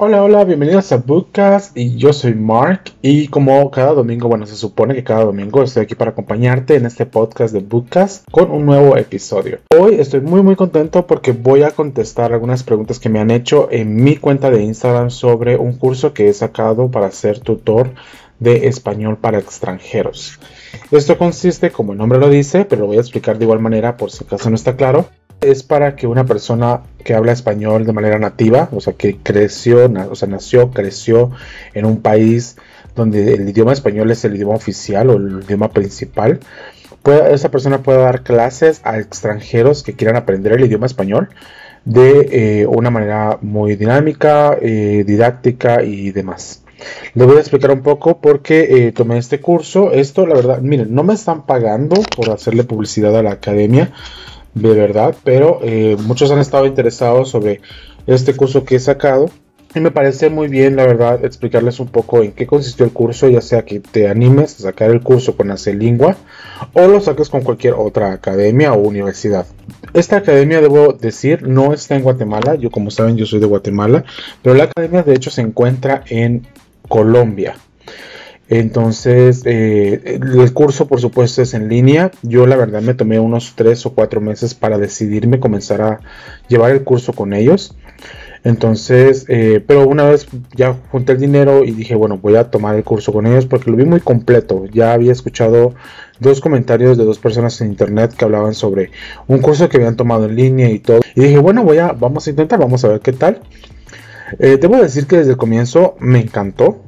Hola, 0.00 0.22
hola, 0.22 0.44
bienvenidos 0.44 0.92
a 0.92 0.98
Bookcast 0.98 1.76
y 1.76 1.96
yo 1.96 2.12
soy 2.12 2.32
Mark 2.32 2.92
y 3.02 3.26
como 3.26 3.68
cada 3.72 3.94
domingo, 3.94 4.28
bueno, 4.28 4.46
se 4.46 4.54
supone 4.54 4.94
que 4.94 5.02
cada 5.02 5.24
domingo 5.24 5.60
estoy 5.60 5.82
aquí 5.82 5.96
para 5.96 6.12
acompañarte 6.12 6.76
en 6.76 6.86
este 6.86 7.04
podcast 7.04 7.52
de 7.52 7.58
Bookcast 7.58 8.24
con 8.30 8.52
un 8.52 8.64
nuevo 8.64 8.96
episodio. 8.96 9.58
Hoy 9.76 9.96
estoy 9.96 10.20
muy 10.20 10.40
muy 10.40 10.54
contento 10.54 11.04
porque 11.08 11.32
voy 11.32 11.64
a 11.64 11.72
contestar 11.72 12.32
algunas 12.32 12.62
preguntas 12.62 13.00
que 13.00 13.08
me 13.08 13.18
han 13.18 13.32
hecho 13.32 13.66
en 13.72 13.96
mi 13.96 14.14
cuenta 14.14 14.52
de 14.52 14.62
Instagram 14.62 15.10
sobre 15.10 15.56
un 15.56 15.72
curso 15.72 16.14
que 16.14 16.28
he 16.28 16.32
sacado 16.32 16.92
para 16.92 17.10
ser 17.10 17.40
tutor 17.40 17.90
de 18.38 18.68
español 18.68 19.16
para 19.16 19.40
extranjeros. 19.40 20.38
Esto 20.92 21.18
consiste, 21.18 21.72
como 21.72 21.90
el 21.90 21.98
nombre 21.98 22.20
lo 22.20 22.28
dice, 22.28 22.64
pero 22.64 22.82
lo 22.82 22.86
voy 22.86 22.98
a 22.98 23.00
explicar 23.00 23.36
de 23.36 23.46
igual 23.46 23.58
manera 23.58 23.96
por 23.96 24.12
si 24.12 24.22
acaso 24.22 24.48
no 24.48 24.54
está 24.54 24.76
claro 24.76 25.08
es 25.40 25.62
para 25.62 25.96
que 25.96 26.06
una 26.06 26.26
persona 26.26 26.82
que 27.04 27.14
habla 27.14 27.32
español 27.32 27.86
de 27.86 27.92
manera 27.92 28.18
nativa, 28.18 28.68
o 28.72 28.80
sea, 28.80 28.94
que 28.94 29.16
creció, 29.16 29.90
o 30.10 30.14
sea, 30.14 30.28
nació, 30.28 30.70
creció 30.70 31.30
en 31.74 31.84
un 31.84 32.02
país 32.02 32.56
donde 32.96 33.34
el 33.34 33.48
idioma 33.48 33.72
español 33.72 34.10
es 34.10 34.24
el 34.24 34.34
idioma 34.34 34.54
oficial 34.54 35.10
o 35.10 35.16
el 35.16 35.42
idioma 35.44 35.70
principal, 35.70 36.40
pueda, 37.02 37.30
esa 37.30 37.50
persona 37.50 37.82
pueda 37.82 37.98
dar 38.00 38.22
clases 38.22 38.80
a 38.84 38.98
extranjeros 38.98 39.82
que 39.82 39.94
quieran 39.94 40.16
aprender 40.16 40.52
el 40.52 40.64
idioma 40.64 40.86
español 40.86 41.28
de 41.84 42.60
eh, 42.60 42.66
una 42.66 42.90
manera 42.90 43.38
muy 43.40 43.76
dinámica, 43.76 44.58
eh, 44.60 45.04
didáctica 45.06 45.82
y 45.82 46.10
demás. 46.10 46.64
Les 47.14 47.26
voy 47.26 47.36
a 47.36 47.40
explicar 47.40 47.70
un 47.70 47.82
poco 47.82 48.20
por 48.20 48.42
qué 48.42 48.86
eh, 48.88 48.92
tomé 48.92 49.18
este 49.18 49.40
curso. 49.40 49.92
Esto, 49.92 50.26
la 50.26 50.34
verdad, 50.34 50.60
miren, 50.60 50.94
no 50.94 51.02
me 51.02 51.14
están 51.14 51.46
pagando 51.46 51.96
por 52.16 52.30
hacerle 52.30 52.64
publicidad 52.64 53.16
a 53.16 53.22
la 53.22 53.32
academia 53.32 53.92
de 54.54 54.74
verdad, 54.74 55.14
pero 55.24 55.60
eh, 55.62 55.96
muchos 56.04 56.30
han 56.30 56.38
estado 56.38 56.66
interesados 56.66 57.30
sobre 57.30 57.60
este 58.06 58.34
curso 58.34 58.64
que 58.64 58.76
he 58.76 58.80
sacado. 58.80 59.30
Y 59.74 59.80
me 59.80 59.90
parece 59.90 60.30
muy 60.30 60.48
bien, 60.48 60.76
la 60.76 60.86
verdad, 60.86 61.22
explicarles 61.24 61.78
un 61.78 61.88
poco 61.88 62.22
en 62.22 62.32
qué 62.32 62.46
consistió 62.46 62.86
el 62.86 62.92
curso, 62.92 63.28
ya 63.28 63.42
sea 63.42 63.66
que 63.66 63.80
te 63.80 64.08
animes 64.08 64.58
a 64.58 64.62
sacar 64.62 64.90
el 64.90 65.02
curso 65.02 65.36
con 65.36 65.52
Lingua 65.78 66.16
o 66.72 66.86
lo 66.86 67.00
saques 67.00 67.28
con 67.28 67.42
cualquier 67.42 67.74
otra 67.74 68.12
academia 68.12 68.72
o 68.72 68.78
universidad. 68.78 69.46
Esta 69.92 70.16
academia, 70.16 70.62
debo 70.62 70.94
decir, 70.94 71.46
no 71.46 71.74
está 71.74 71.96
en 71.96 72.02
Guatemala. 72.02 72.54
Yo, 72.54 72.70
como 72.70 72.90
saben, 72.90 73.18
yo 73.18 73.26
soy 73.26 73.40
de 73.40 73.46
Guatemala, 73.46 74.04
pero 74.42 74.54
la 74.54 74.64
academia 74.64 75.02
de 75.02 75.14
hecho 75.14 75.30
se 75.30 75.42
encuentra 75.42 76.02
en 76.08 76.46
Colombia. 76.88 77.56
Entonces, 78.48 79.42
eh, 79.44 80.18
el 80.22 80.52
curso, 80.54 80.88
por 80.88 81.00
supuesto, 81.00 81.42
es 81.42 81.52
en 81.52 81.68
línea. 81.68 82.10
Yo, 82.22 82.46
la 82.46 82.56
verdad, 82.56 82.80
me 82.80 82.94
tomé 82.94 83.20
unos 83.20 83.52
tres 83.54 83.84
o 83.84 83.92
cuatro 83.94 84.20
meses 84.20 84.54
para 84.54 84.78
decidirme 84.78 85.38
comenzar 85.38 85.82
a 85.82 86.00
llevar 86.48 86.70
el 86.72 86.82
curso 86.82 87.12
con 87.12 87.34
ellos. 87.34 87.76
Entonces, 88.44 89.26
eh, 89.28 89.62
pero 89.66 89.86
una 89.86 90.04
vez 90.04 90.28
ya 90.56 90.76
junté 90.90 91.12
el 91.12 91.20
dinero 91.20 91.64
y 91.64 91.72
dije, 91.72 91.94
bueno, 91.94 92.18
voy 92.18 92.36
a 92.36 92.50
tomar 92.50 92.76
el 92.76 92.84
curso 92.84 93.12
con 93.12 93.26
ellos 93.26 93.44
porque 93.44 93.70
lo 93.70 93.76
vi 93.76 93.84
muy 93.84 94.00
completo. 94.00 94.64
Ya 94.72 94.92
había 94.94 95.12
escuchado 95.12 95.74
dos 96.18 96.40
comentarios 96.40 96.96
de 96.96 97.04
dos 97.04 97.18
personas 97.18 97.60
en 97.60 97.68
internet 97.68 98.14
que 98.16 98.24
hablaban 98.24 98.54
sobre 98.54 98.92
un 99.26 99.40
curso 99.40 99.68
que 99.68 99.76
habían 99.76 99.96
tomado 99.96 100.24
en 100.24 100.36
línea 100.36 100.70
y 100.70 100.78
todo. 100.78 101.00
Y 101.14 101.20
dije, 101.20 101.38
bueno, 101.38 101.64
voy 101.64 101.78
a, 101.78 101.92
vamos 101.92 102.26
a 102.26 102.30
intentar, 102.30 102.58
vamos 102.58 102.82
a 102.84 102.88
ver 102.88 103.00
qué 103.00 103.12
tal. 103.12 103.40
Eh, 104.38 104.56
debo 104.58 104.76
decir 104.76 105.06
que 105.06 105.18
desde 105.18 105.32
el 105.32 105.36
comienzo 105.36 105.96
me 105.98 106.20
encantó. 106.20 106.84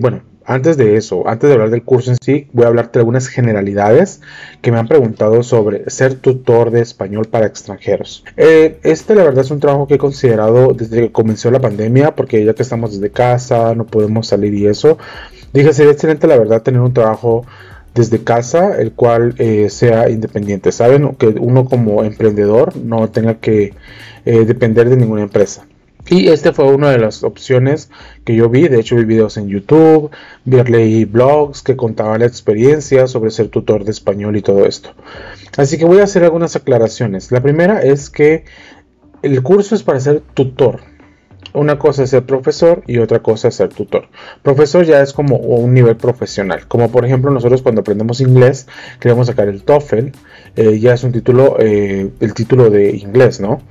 bueno, 0.00 0.22
antes 0.46 0.76
de 0.76 0.96
eso, 0.96 1.28
antes 1.28 1.48
de 1.48 1.54
hablar 1.54 1.70
del 1.70 1.82
curso 1.82 2.10
en 2.10 2.18
sí, 2.22 2.48
voy 2.52 2.64
a 2.64 2.68
hablarte 2.68 2.98
de 2.98 3.00
algunas 3.00 3.28
generalidades 3.28 4.20
que 4.62 4.70
me 4.70 4.78
han 4.78 4.86
preguntado 4.88 5.42
sobre 5.42 5.88
ser 5.90 6.14
tutor 6.14 6.70
de 6.70 6.80
español 6.80 7.26
para 7.26 7.46
extranjeros. 7.46 8.24
Eh, 8.36 8.78
este, 8.82 9.14
la 9.14 9.24
verdad, 9.24 9.44
es 9.44 9.50
un 9.50 9.60
trabajo 9.60 9.86
que 9.86 9.94
he 9.94 9.98
considerado 9.98 10.72
desde 10.72 11.02
que 11.02 11.12
comenzó 11.12 11.50
la 11.50 11.60
pandemia, 11.60 12.14
porque 12.14 12.44
ya 12.44 12.54
que 12.54 12.62
estamos 12.62 12.92
desde 12.92 13.10
casa, 13.10 13.74
no 13.74 13.86
podemos 13.86 14.28
salir 14.28 14.54
y 14.54 14.66
eso, 14.66 14.98
dije, 15.52 15.72
sería 15.72 15.92
excelente, 15.92 16.26
la 16.26 16.38
verdad, 16.38 16.62
tener 16.62 16.80
un 16.80 16.94
trabajo 16.94 17.44
desde 17.94 18.22
casa, 18.22 18.78
el 18.78 18.92
cual 18.92 19.34
eh, 19.38 19.68
sea 19.70 20.08
independiente. 20.10 20.70
Saben 20.70 21.16
que 21.16 21.28
uno 21.28 21.64
como 21.64 22.04
emprendedor 22.04 22.76
no 22.76 23.08
tenga 23.10 23.40
que 23.40 23.74
eh, 24.24 24.44
depender 24.44 24.88
de 24.90 24.96
ninguna 24.96 25.22
empresa. 25.22 25.66
Y 26.08 26.28
este 26.28 26.52
fue 26.52 26.66
una 26.66 26.90
de 26.90 26.98
las 26.98 27.24
opciones 27.24 27.90
que 28.24 28.36
yo 28.36 28.48
vi. 28.48 28.68
De 28.68 28.78
hecho, 28.78 28.96
vi 28.96 29.04
videos 29.04 29.36
en 29.36 29.48
YouTube, 29.48 30.10
leí 30.44 31.04
blogs 31.04 31.62
que 31.62 31.76
contaban 31.76 32.20
la 32.20 32.26
experiencia 32.26 33.08
sobre 33.08 33.30
ser 33.30 33.48
tutor 33.48 33.84
de 33.84 33.90
español 33.90 34.36
y 34.36 34.42
todo 34.42 34.66
esto. 34.66 34.90
Así 35.56 35.78
que 35.78 35.84
voy 35.84 35.98
a 35.98 36.04
hacer 36.04 36.22
algunas 36.22 36.54
aclaraciones. 36.54 37.32
La 37.32 37.42
primera 37.42 37.82
es 37.82 38.08
que 38.08 38.44
el 39.22 39.42
curso 39.42 39.74
es 39.74 39.82
para 39.82 39.98
ser 39.98 40.20
tutor. 40.34 40.80
Una 41.52 41.78
cosa 41.78 42.02
es 42.02 42.10
ser 42.10 42.24
profesor 42.24 42.82
y 42.86 42.98
otra 42.98 43.20
cosa 43.20 43.48
es 43.48 43.56
ser 43.56 43.70
tutor. 43.70 44.08
Profesor 44.42 44.84
ya 44.84 45.00
es 45.00 45.12
como 45.12 45.36
un 45.36 45.74
nivel 45.74 45.96
profesional. 45.96 46.68
Como 46.68 46.90
por 46.90 47.04
ejemplo 47.04 47.30
nosotros 47.30 47.62
cuando 47.62 47.80
aprendemos 47.80 48.20
inglés 48.20 48.68
queremos 49.00 49.26
sacar 49.26 49.48
el 49.48 49.62
TOEFL. 49.62 50.10
Eh, 50.56 50.78
ya 50.78 50.94
es 50.94 51.02
un 51.02 51.12
título, 51.12 51.56
eh, 51.58 52.10
el 52.20 52.34
título 52.34 52.70
de 52.70 52.94
inglés, 52.94 53.40
¿no? 53.40 53.62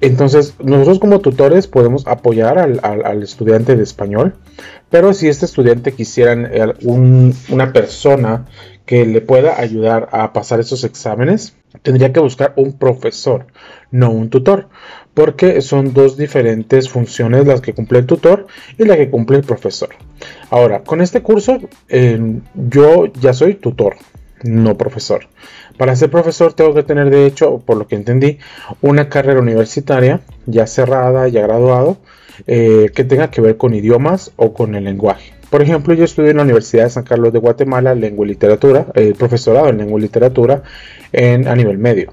Entonces, 0.00 0.54
nosotros 0.62 1.00
como 1.00 1.20
tutores 1.20 1.66
podemos 1.66 2.06
apoyar 2.06 2.58
al, 2.58 3.22
estudiante 3.22 3.74
de 3.74 3.82
español, 3.82 4.34
pero 4.90 5.12
si 5.12 5.28
este 5.28 5.44
estudiante 5.44 5.92
quisiera 5.92 6.32
eh, 6.32 6.74
una 6.82 7.72
persona 7.72 8.46
que 8.86 9.04
le 9.04 9.20
pueda 9.20 9.60
ayudar 9.60 10.08
a 10.12 10.32
pasar 10.32 10.60
esos 10.60 10.84
exámenes, 10.84 11.56
tendría 11.82 12.12
que 12.12 12.20
buscar 12.20 12.54
un 12.56 12.78
profesor, 12.78 13.46
no 13.90 14.10
un 14.10 14.30
tutor, 14.30 14.68
porque 15.14 15.60
son 15.62 15.92
dos 15.92 16.16
diferentes 16.16 16.88
funciones 16.88 17.46
las 17.46 17.60
que 17.60 17.74
cumple 17.74 17.98
el 17.98 18.06
tutor 18.06 18.46
y 18.78 18.84
la 18.84 18.96
que 18.96 19.10
cumple 19.10 19.38
el 19.38 19.42
profesor. 19.42 19.90
Ahora, 20.48 20.84
con 20.84 21.00
este 21.00 21.22
curso, 21.22 21.58
eh, 21.88 22.38
yo 22.54 23.06
ya 23.20 23.32
soy 23.32 23.54
tutor, 23.54 23.96
no 24.42 24.76
profesor. 24.76 25.26
Para 25.76 25.94
ser 25.96 26.10
profesor 26.10 26.52
tengo 26.52 26.74
que 26.74 26.82
tener, 26.82 27.10
de 27.10 27.26
hecho, 27.26 27.58
por 27.58 27.76
lo 27.76 27.86
que 27.86 27.96
entendí, 27.96 28.38
una 28.80 29.08
carrera 29.08 29.40
universitaria 29.40 30.20
ya 30.46 30.66
cerrada, 30.66 31.28
ya 31.28 31.42
graduado, 31.42 31.98
eh, 32.46 32.90
que 32.94 33.04
tenga 33.04 33.30
que 33.30 33.40
ver 33.40 33.56
con 33.56 33.74
idiomas 33.74 34.32
o 34.36 34.52
con 34.52 34.74
el 34.74 34.84
lenguaje. 34.84 35.34
Por 35.50 35.62
ejemplo, 35.62 35.94
yo 35.94 36.04
estudié 36.04 36.30
en 36.30 36.36
la 36.36 36.42
Universidad 36.42 36.84
de 36.84 36.90
San 36.90 37.04
Carlos 37.04 37.32
de 37.32 37.38
Guatemala 37.38 37.94
lengua 37.94 38.26
y 38.26 38.30
literatura, 38.30 38.86
el 38.94 39.14
profesorado 39.14 39.68
en 39.68 39.78
lengua 39.78 39.98
y 39.98 40.02
literatura 40.02 40.62
en, 41.12 41.48
a 41.48 41.54
nivel 41.54 41.78
medio. 41.78 42.12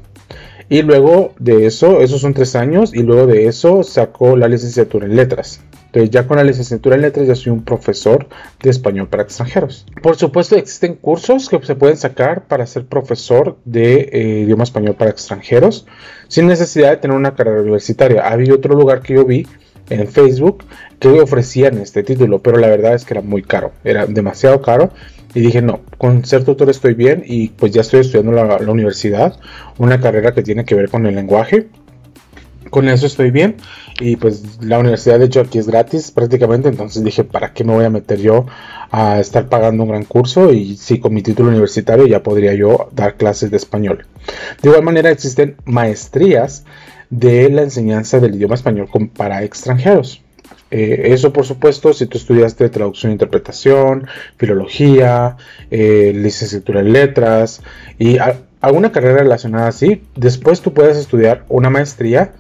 Y 0.69 0.81
luego 0.81 1.34
de 1.38 1.66
eso, 1.66 2.02
esos 2.02 2.22
son 2.22 2.34
tres 2.34 2.56
años, 2.56 2.94
y 2.94 3.03
luego 3.03 3.28
de 3.28 3.47
eso 3.47 3.84
sacó 3.84 4.35
la 4.38 4.47
licenciatura 4.47 5.06
en 5.06 5.16
letras. 5.16 5.62
Entonces 5.95 6.11
ya 6.11 6.28
con 6.28 6.35
la 6.35 6.44
licenciatura 6.44 6.97
en 6.97 7.03
letras 7.03 7.25
ya 7.25 7.35
soy 7.35 7.53
un 7.53 7.63
profesor 7.63 8.28
de 8.61 8.69
español 8.69 9.07
para 9.07 9.23
extranjeros. 9.23 9.85
Por 10.03 10.17
supuesto 10.17 10.57
existen 10.57 10.95
cursos 10.95 11.47
que 11.47 11.57
se 11.66 11.75
pueden 11.75 11.95
sacar 11.95 12.47
para 12.47 12.67
ser 12.67 12.85
profesor 12.85 13.57
de 13.63 14.09
eh, 14.11 14.41
idioma 14.41 14.66
español 14.66 14.95
para 14.95 15.11
extranjeros 15.11 15.88
sin 16.28 16.47
necesidad 16.47 16.89
de 16.89 16.97
tener 16.97 17.16
una 17.16 17.34
carrera 17.34 17.61
universitaria. 17.61 18.28
Había 18.28 18.55
otro 18.55 18.75
lugar 18.75 19.01
que 19.01 19.13
yo 19.13 19.23
vi 19.23 19.47
en 19.89 20.05
Facebook 20.09 20.66
que 21.00 21.22
ofrecían 21.22 21.78
este 21.78 22.03
título, 22.03 22.39
pero 22.39 22.57
la 22.57 22.67
verdad 22.67 22.94
es 22.94 23.05
que 23.05 23.13
era 23.13 23.22
muy 23.22 23.41
caro, 23.41 23.72
era 23.85 24.05
demasiado 24.05 24.61
caro. 24.61 24.91
Y 25.34 25.39
dije, 25.39 25.61
no, 25.61 25.79
con 25.97 26.25
ser 26.25 26.44
tutor 26.44 26.69
estoy 26.69 26.94
bien 26.94 27.23
y 27.25 27.50
pues 27.50 27.72
ya 27.72 27.79
estoy 27.79 28.01
estudiando 28.01 28.34
la, 28.34 28.59
la 28.59 28.72
universidad, 28.72 29.39
una 29.78 30.01
carrera 30.01 30.34
que 30.34 30.44
tiene 30.44 30.66
que 30.66 30.75
ver 30.75 30.89
con 30.89 31.05
el 31.05 31.16
lenguaje 31.16 31.69
con 32.70 32.90
eso 32.90 33.06
estoy 33.06 33.31
bien. 33.31 33.56
Y 34.00 34.16
pues 34.18 34.62
la 34.62 34.80
universidad 34.80 35.20
de 35.20 35.26
hecho 35.26 35.42
aquí 35.42 35.58
es 35.58 35.68
gratis 35.68 36.12
prácticamente. 36.12 36.70
Entonces 36.70 37.03
dije, 37.03 37.24
¿para 37.24 37.53
qué 37.53 37.64
me 37.64 37.74
voy 37.74 37.86
a 37.86 37.90
meter 37.90 38.20
yo 38.20 38.46
a 38.92 39.20
estar 39.20 39.48
pagando 39.48 39.84
un 39.84 39.90
gran 39.90 40.06
curso? 40.06 40.52
Y 40.52 40.78
si 40.78 41.00
con 41.00 41.14
mi 41.14 41.22
título 41.22 41.50
universitario 41.50 42.06
ya 42.08 42.24
podría 42.24 42.53
yo 42.53 42.90
dar 42.92 43.16
clases 43.16 43.52
de 43.52 43.58
español. 43.58 44.06
De 44.62 44.70
igual 44.70 44.84
manera 44.84 45.09
existen 45.09 45.56
maestrías 45.66 46.66
de 47.09 47.50
la 47.50 47.62
enseñanza 47.62 48.20
del 48.20 48.36
idioma 48.36 48.56
español 48.56 48.90
para 49.16 49.44
extranjeros. 49.44 50.22
Eh, 50.72 51.14
eso, 51.14 51.32
por 51.32 51.46
supuesto, 51.46 51.94
si 51.94 52.08
tú 52.08 52.18
estudiaste 52.18 52.68
traducción 52.70 53.11
e 53.11 53.14
interpretación, 53.14 54.08
filología, 54.38 55.38
eh, 55.70 56.11
licenciatura 56.16 56.82
en 56.82 56.91
letras 56.91 57.61
y 58.00 58.18
alguna 58.61 58.91
carrera 58.91 59.20
relacionada 59.20 59.68
así, 59.68 60.02
después 60.16 60.61
tú 60.61 60.73
puedes 60.73 60.97
estudiar 60.97 61.46
una 61.50 61.70
maestría 61.70 62.34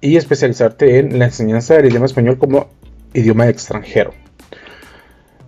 y 0.00 0.16
especializarte 0.16 0.98
en 0.98 1.18
la 1.18 1.26
enseñanza 1.26 1.74
del 1.74 1.86
idioma 1.86 2.06
español 2.06 2.38
como 2.38 2.68
idioma 3.14 3.48
extranjero. 3.48 4.12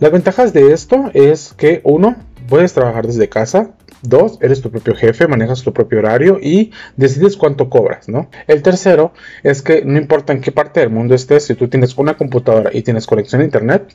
Las 0.01 0.11
ventajas 0.11 0.53
de 0.53 0.73
esto 0.73 1.11
es 1.15 1.55
que 1.57 1.81
uno, 1.85 2.17
puedes 2.49 2.73
trabajar 2.73 3.07
desde 3.07 3.29
casa, 3.29 3.75
Dos, 4.03 4.39
eres 4.43 4.61
tu 4.61 4.71
propio 4.73 4.97
jefe, 4.97 5.29
manejas 5.29 5.63
tu 5.63 5.73
propio 5.73 6.01
horario 6.01 6.41
y 6.43 6.73
decides 6.97 7.37
cuánto 7.37 7.71
cobras, 7.71 8.09
¿no? 8.09 8.29
El 8.49 8.61
tercero 8.61 9.13
es 9.45 9.63
que 9.63 9.85
no 9.85 9.97
importa 9.97 10.33
en 10.33 10.41
qué 10.41 10.51
parte 10.51 10.81
del 10.81 10.91
mundo 10.91 11.15
estés, 11.15 11.45
si 11.45 11.55
tú 11.55 11.69
tienes 11.69 11.97
una 11.97 12.17
computadora 12.17 12.71
y 12.73 12.83
tienes 12.83 13.07
conexión 13.07 13.43
a 13.43 13.45
internet, 13.45 13.95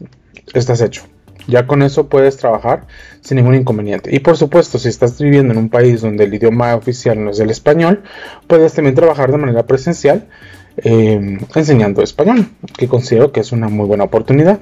estás 0.53 0.79
hecho. 0.79 1.03
Ya 1.47 1.65
con 1.65 1.81
eso 1.81 2.07
puedes 2.07 2.37
trabajar 2.37 2.87
sin 3.21 3.37
ningún 3.37 3.55
inconveniente. 3.55 4.13
Y 4.13 4.19
por 4.19 4.37
supuesto, 4.37 4.77
si 4.77 4.89
estás 4.89 5.19
viviendo 5.19 5.53
en 5.53 5.59
un 5.59 5.69
país 5.69 6.01
donde 6.01 6.25
el 6.25 6.33
idioma 6.33 6.75
oficial 6.75 7.23
no 7.23 7.31
es 7.31 7.39
el 7.39 7.49
español, 7.49 8.03
puedes 8.47 8.73
también 8.73 8.95
trabajar 8.95 9.31
de 9.31 9.37
manera 9.37 9.65
presencial 9.65 10.27
eh, 10.77 11.39
enseñando 11.55 12.03
español, 12.03 12.49
que 12.77 12.87
considero 12.87 13.31
que 13.31 13.39
es 13.39 13.51
una 13.51 13.69
muy 13.69 13.85
buena 13.87 14.03
oportunidad. 14.03 14.59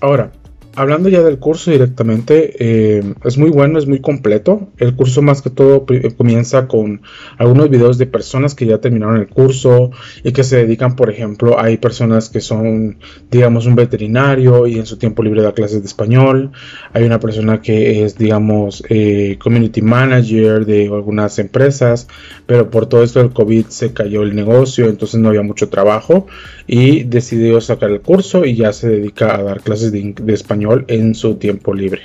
Ahora, 0.00 0.32
hablando 0.76 1.08
ya 1.08 1.22
del 1.22 1.38
curso 1.38 1.70
directamente, 1.70 2.54
eh, 2.58 3.14
es 3.24 3.38
muy 3.38 3.50
bueno, 3.50 3.78
es 3.78 3.86
muy 3.86 4.00
completo. 4.00 4.68
El 4.78 4.94
curso 4.96 5.22
más 5.22 5.42
que 5.42 5.50
todo 5.50 5.84
eh, 5.90 6.12
comienza 6.16 6.66
con 6.66 7.02
algunos 7.38 7.70
videos 7.70 7.98
de 7.98 8.06
personas 8.06 8.54
que 8.54 8.66
ya 8.66 8.78
terminaron 8.78 9.16
el 9.16 9.28
curso 9.28 9.90
y 10.22 10.32
que 10.32 10.44
se 10.44 10.56
dedican, 10.56 10.96
por 10.96 11.10
ejemplo, 11.10 11.60
hay 11.60 11.76
personas 11.76 12.28
que 12.28 12.40
son, 12.40 12.98
digamos, 13.30 13.66
un 13.66 13.76
veterinario 13.76 14.66
y 14.66 14.78
en 14.78 14.86
su 14.86 14.96
tiempo 14.96 15.22
libre 15.22 15.42
da 15.42 15.52
clases 15.52 15.80
de 15.80 15.86
español. 15.86 16.52
Hay 16.92 17.04
una 17.04 17.20
persona 17.20 17.60
que 17.60 18.04
es, 18.04 18.18
digamos, 18.18 18.82
eh, 18.88 19.38
community 19.42 19.82
manager 19.82 20.66
de 20.66 20.86
algunas 20.86 21.38
empresas, 21.38 22.08
pero 22.46 22.70
por 22.70 22.86
todo 22.86 23.02
esto 23.02 23.20
del 23.20 23.32
COVID 23.32 23.66
se 23.66 23.92
cayó 23.92 24.22
el 24.22 24.34
negocio, 24.34 24.88
entonces 24.88 25.20
no 25.20 25.28
había 25.28 25.42
mucho 25.42 25.68
trabajo 25.68 26.26
y 26.66 27.04
decidió 27.04 27.60
sacar 27.60 27.90
el 27.90 28.00
curso 28.00 28.44
y 28.44 28.56
ya 28.56 28.72
se 28.72 28.88
dedica 28.88 29.36
a 29.36 29.42
dar 29.42 29.60
clases 29.60 29.92
de, 29.92 30.14
español 30.28 30.63
en 30.88 31.14
su 31.14 31.36
tiempo 31.36 31.74
libre. 31.74 32.02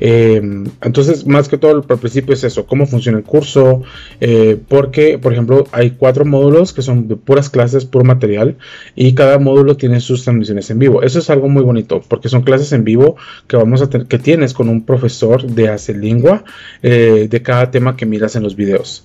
Eh, 0.00 0.36
entonces, 0.82 1.26
más 1.26 1.48
que 1.48 1.58
todo, 1.58 1.84
al 1.88 1.98
principio 1.98 2.34
es 2.34 2.44
eso, 2.44 2.66
cómo 2.66 2.86
funciona 2.86 3.18
el 3.18 3.24
curso, 3.24 3.82
eh, 4.20 4.58
porque, 4.68 5.18
por 5.18 5.32
ejemplo, 5.32 5.66
hay 5.72 5.92
cuatro 5.92 6.24
módulos 6.24 6.72
que 6.72 6.82
son 6.82 7.08
de 7.08 7.16
puras 7.16 7.48
clases, 7.50 7.84
puro 7.86 8.04
material, 8.04 8.56
y 8.94 9.14
cada 9.14 9.38
módulo 9.38 9.76
tiene 9.76 10.00
sus 10.00 10.24
transmisiones 10.24 10.70
en 10.70 10.78
vivo. 10.78 11.02
Eso 11.02 11.18
es 11.18 11.30
algo 11.30 11.48
muy 11.48 11.62
bonito, 11.62 12.02
porque 12.06 12.28
son 12.28 12.42
clases 12.42 12.72
en 12.72 12.84
vivo 12.84 13.16
que 13.46 13.56
vamos 13.56 13.82
a 13.82 13.88
tener, 13.88 14.06
que 14.06 14.18
tienes 14.18 14.52
con 14.52 14.68
un 14.68 14.84
profesor 14.84 15.44
de 15.46 15.68
hace 15.68 15.94
lengua 15.94 16.44
eh, 16.82 17.28
de 17.30 17.42
cada 17.42 17.70
tema 17.70 17.96
que 17.96 18.06
miras 18.06 18.36
en 18.36 18.42
los 18.42 18.56
videos. 18.56 19.04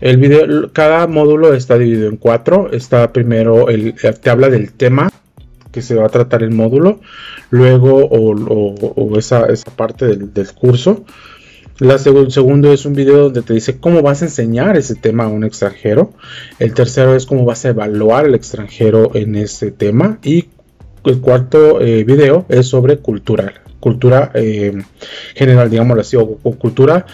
El 0.00 0.16
video, 0.16 0.72
cada 0.72 1.06
módulo 1.06 1.54
está 1.54 1.78
dividido 1.78 2.08
en 2.08 2.16
cuatro. 2.16 2.72
Está 2.72 3.12
primero, 3.12 3.68
el, 3.68 3.94
te 3.94 4.30
habla 4.30 4.48
del 4.48 4.72
tema 4.72 5.12
que 5.70 5.80
se 5.80 5.94
va 5.94 6.06
a 6.06 6.08
tratar 6.08 6.42
el 6.42 6.50
módulo, 6.50 7.00
luego 7.52 8.08
o, 8.10 9.18
esa, 9.18 9.46
parte 9.76 10.16
del, 10.16 10.52
curso. 10.54 11.04
La 11.78 11.96
el 11.96 12.32
segundo 12.32 12.72
es 12.72 12.86
un 12.86 12.94
video 12.94 13.24
donde 13.24 13.42
te 13.42 13.52
dice 13.52 13.78
cómo 13.78 14.00
vas 14.00 14.22
a 14.22 14.24
enseñar 14.24 14.78
ese 14.78 14.94
tema 14.94 15.24
a 15.24 15.28
un 15.28 15.44
extranjero. 15.44 16.14
El 16.58 16.72
tercero 16.72 17.14
es 17.14 17.26
cómo 17.26 17.44
vas 17.44 17.64
a 17.66 17.68
evaluar 17.68 18.24
al 18.24 18.34
extranjero 18.34 19.14
en 19.14 19.34
ese 19.36 19.70
tema. 19.70 20.18
Y 20.24 20.46
el 21.04 21.20
cuarto 21.20 21.82
eh, 21.82 22.04
video 22.04 22.46
es 22.48 22.68
sobre 22.68 22.98
cultural, 22.98 23.52
cultura 23.80 24.30
eh, 24.32 24.72
general, 25.34 25.68
digámoslo 25.68 26.00
así, 26.00 26.16
o 26.16 26.36
cultura 26.56 27.04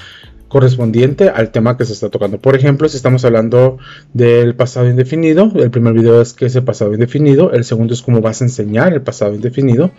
correspondiente 0.48 1.28
al 1.28 1.50
tema 1.50 1.76
que 1.76 1.84
se 1.84 1.92
está 1.92 2.08
tocando. 2.08 2.38
Por 2.38 2.56
ejemplo, 2.56 2.88
si 2.88 2.96
estamos 2.96 3.24
hablando 3.24 3.78
del 4.14 4.54
pasado 4.54 4.88
indefinido, 4.88 5.52
el 5.54 5.70
primer 5.70 5.92
video 5.92 6.20
es 6.20 6.32
qué 6.32 6.46
es 6.46 6.56
el 6.56 6.64
pasado 6.64 6.94
indefinido, 6.94 7.52
el 7.52 7.64
segundo 7.64 7.94
es 7.94 8.02
cómo 8.02 8.20
vas 8.20 8.40
a 8.40 8.44
enseñar 8.44 8.92
el 8.92 9.02
pasado 9.02 9.34
indefinido 9.34 9.90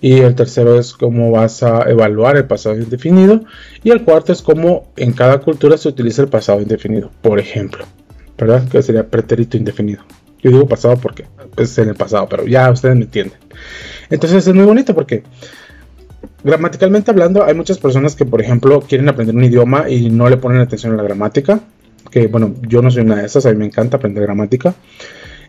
y 0.00 0.20
el 0.20 0.34
tercero 0.34 0.78
es 0.78 0.92
cómo 0.92 1.32
vas 1.32 1.62
a 1.62 1.90
evaluar 1.90 2.36
el 2.36 2.44
pasado 2.44 2.76
indefinido 2.76 3.42
y 3.82 3.90
el 3.90 4.04
cuarto 4.04 4.32
es 4.32 4.42
cómo 4.42 4.92
en 4.96 5.12
cada 5.12 5.38
cultura 5.40 5.76
se 5.76 5.88
utiliza 5.88 6.22
el 6.22 6.28
pasado 6.28 6.60
indefinido, 6.60 7.10
por 7.20 7.40
ejemplo, 7.40 7.84
¿verdad? 8.38 8.68
Que 8.68 8.82
sería 8.82 9.08
pretérito 9.08 9.56
indefinido. 9.56 10.04
Yo 10.40 10.50
digo 10.50 10.68
pasado 10.68 10.96
porque 10.96 11.24
es 11.56 11.76
en 11.78 11.88
el 11.88 11.94
pasado, 11.96 12.28
pero 12.28 12.46
ya 12.46 12.70
ustedes 12.70 12.94
me 12.94 13.02
entienden. 13.02 13.38
Entonces 14.10 14.46
es 14.46 14.54
muy 14.54 14.64
bonito 14.64 14.94
porque 14.94 15.24
gramaticalmente 16.46 17.10
hablando, 17.10 17.44
hay 17.44 17.54
muchas 17.54 17.78
personas 17.78 18.14
que, 18.14 18.24
por 18.24 18.40
ejemplo, 18.40 18.80
quieren 18.80 19.08
aprender 19.08 19.34
un 19.34 19.44
idioma 19.44 19.90
y 19.90 20.10
no 20.10 20.30
le 20.30 20.36
ponen 20.36 20.60
atención 20.60 20.92
a 20.92 20.96
la 20.96 21.02
gramática. 21.02 21.60
Que 22.10 22.28
bueno, 22.28 22.54
yo 22.62 22.82
no 22.82 22.90
soy 22.90 23.02
una 23.02 23.16
de 23.16 23.26
esas, 23.26 23.44
a 23.46 23.50
mí 23.50 23.56
me 23.56 23.66
encanta 23.66 23.96
aprender 23.96 24.22
gramática. 24.22 24.74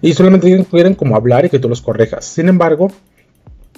Y 0.02 0.14
solamente 0.14 0.66
quieren 0.70 0.96
como 0.96 1.16
hablar 1.16 1.46
y 1.46 1.50
que 1.50 1.60
tú 1.60 1.70
los 1.70 1.82
correjas. 1.82 2.26
Sin 2.26 2.50
embargo, 2.50 2.92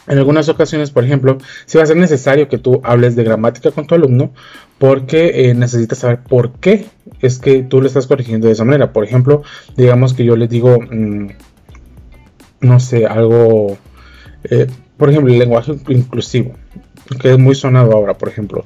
en 0.08 0.18
algunas 0.18 0.48
ocasiones, 0.48 0.92
por 0.92 1.04
ejemplo, 1.04 1.38
si 1.66 1.78
va 1.78 1.84
a 1.84 1.88
ser 1.88 1.98
necesario 1.98 2.48
que 2.48 2.58
tú 2.58 2.80
hables 2.86 3.18
de 3.18 3.26
gramática 3.26 3.72
con 3.72 3.86
tu 3.86 3.96
alumno 3.96 4.32
porque 4.78 5.50
eh, 5.50 5.54
necesitas 5.54 6.00
saber 6.00 6.20
por 6.24 6.54
qué 6.54 6.86
es 7.20 7.38
que 7.38 7.64
tú 7.64 7.82
le 7.82 7.88
estás 7.88 8.08
corrigiendo 8.08 8.48
de 8.48 8.54
esa 8.54 8.64
manera. 8.64 8.94
Por 8.94 9.04
ejemplo, 9.04 9.44
digamos 9.76 10.14
que 10.14 10.24
yo 10.24 10.38
le 10.38 10.48
digo, 10.48 10.80
mm, 10.80 11.28
no 12.62 12.80
sé, 12.80 13.06
algo, 13.06 13.78
eh, 14.46 14.68
por 14.96 15.10
ejemplo, 15.10 15.34
el 15.34 15.40
lenguaje 15.40 15.78
inclusivo 15.90 16.56
que 17.18 17.32
es 17.32 17.40
muy 17.40 17.56
sonado 17.56 17.94
ahora, 17.94 18.18
por 18.18 18.30
ejemplo. 18.30 18.66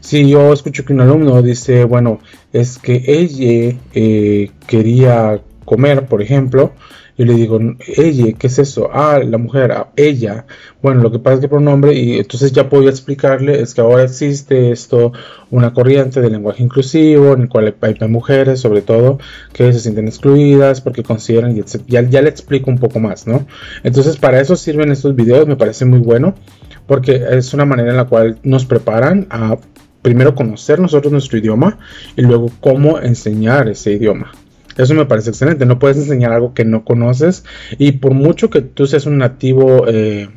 Si 0.00 0.28
yo 0.28 0.52
escucho 0.52 0.84
que 0.84 0.92
un 0.92 1.00
alumno 1.00 1.42
dice, 1.42 1.84
bueno, 1.84 2.20
es 2.52 2.78
que 2.78 3.02
ella 3.06 3.76
eh, 3.94 4.50
quería 4.66 5.40
comer, 5.64 6.06
por 6.06 6.22
ejemplo, 6.22 6.72
yo 7.18 7.24
le 7.24 7.34
digo, 7.34 7.58
ella, 7.96 8.32
¿qué 8.38 8.46
es 8.46 8.60
eso? 8.60 8.90
Ah, 8.92 9.18
la 9.18 9.38
mujer, 9.38 9.72
ah, 9.72 9.88
ella. 9.96 10.46
Bueno, 10.80 11.02
lo 11.02 11.10
que 11.10 11.18
pasa 11.18 11.34
es 11.34 11.40
que 11.40 11.48
pronombre, 11.48 11.92
y 11.92 12.16
entonces 12.16 12.52
ya 12.52 12.68
puedo 12.68 12.88
explicarle, 12.88 13.60
es 13.60 13.74
que 13.74 13.80
ahora 13.80 14.04
existe 14.04 14.70
esto, 14.70 15.12
una 15.50 15.72
corriente 15.72 16.20
de 16.20 16.30
lenguaje 16.30 16.62
inclusivo, 16.62 17.32
en 17.32 17.42
el 17.42 17.48
cual 17.48 17.74
hay, 17.80 18.08
mujeres, 18.08 18.60
sobre 18.60 18.82
todo, 18.82 19.18
que 19.52 19.72
se 19.72 19.80
sienten 19.80 20.06
excluidas 20.06 20.80
porque 20.80 21.02
consideran, 21.02 21.56
y 21.56 21.64
ya, 21.88 22.02
ya 22.02 22.22
le 22.22 22.28
explico 22.28 22.70
un 22.70 22.78
poco 22.78 23.00
más, 23.00 23.26
¿no? 23.26 23.48
Entonces, 23.82 24.16
para 24.16 24.40
eso 24.40 24.54
sirven 24.54 24.92
estos 24.92 25.16
videos, 25.16 25.48
me 25.48 25.56
parece 25.56 25.84
muy 25.86 25.98
bueno 25.98 26.36
porque 26.88 27.22
es 27.30 27.54
una 27.54 27.66
manera 27.66 27.90
en 27.90 27.96
la 27.96 28.06
cual 28.06 28.38
nos 28.42 28.64
preparan 28.64 29.28
a 29.30 29.56
primero 30.02 30.34
conocer 30.34 30.80
nosotros 30.80 31.12
nuestro 31.12 31.38
idioma 31.38 31.78
y 32.16 32.22
luego 32.22 32.50
cómo 32.60 32.98
enseñar 32.98 33.68
ese 33.68 33.92
idioma. 33.92 34.32
Eso 34.76 34.94
me 34.94 35.04
parece 35.04 35.30
excelente. 35.30 35.66
No 35.66 35.78
puedes 35.78 35.98
enseñar 35.98 36.32
algo 36.32 36.54
que 36.54 36.64
no 36.64 36.84
conoces 36.84 37.44
y 37.78 37.92
por 37.92 38.14
mucho 38.14 38.48
que 38.48 38.62
tú 38.62 38.86
seas 38.86 39.06
un 39.06 39.18
nativo, 39.18 39.86
eh, 39.86 40.28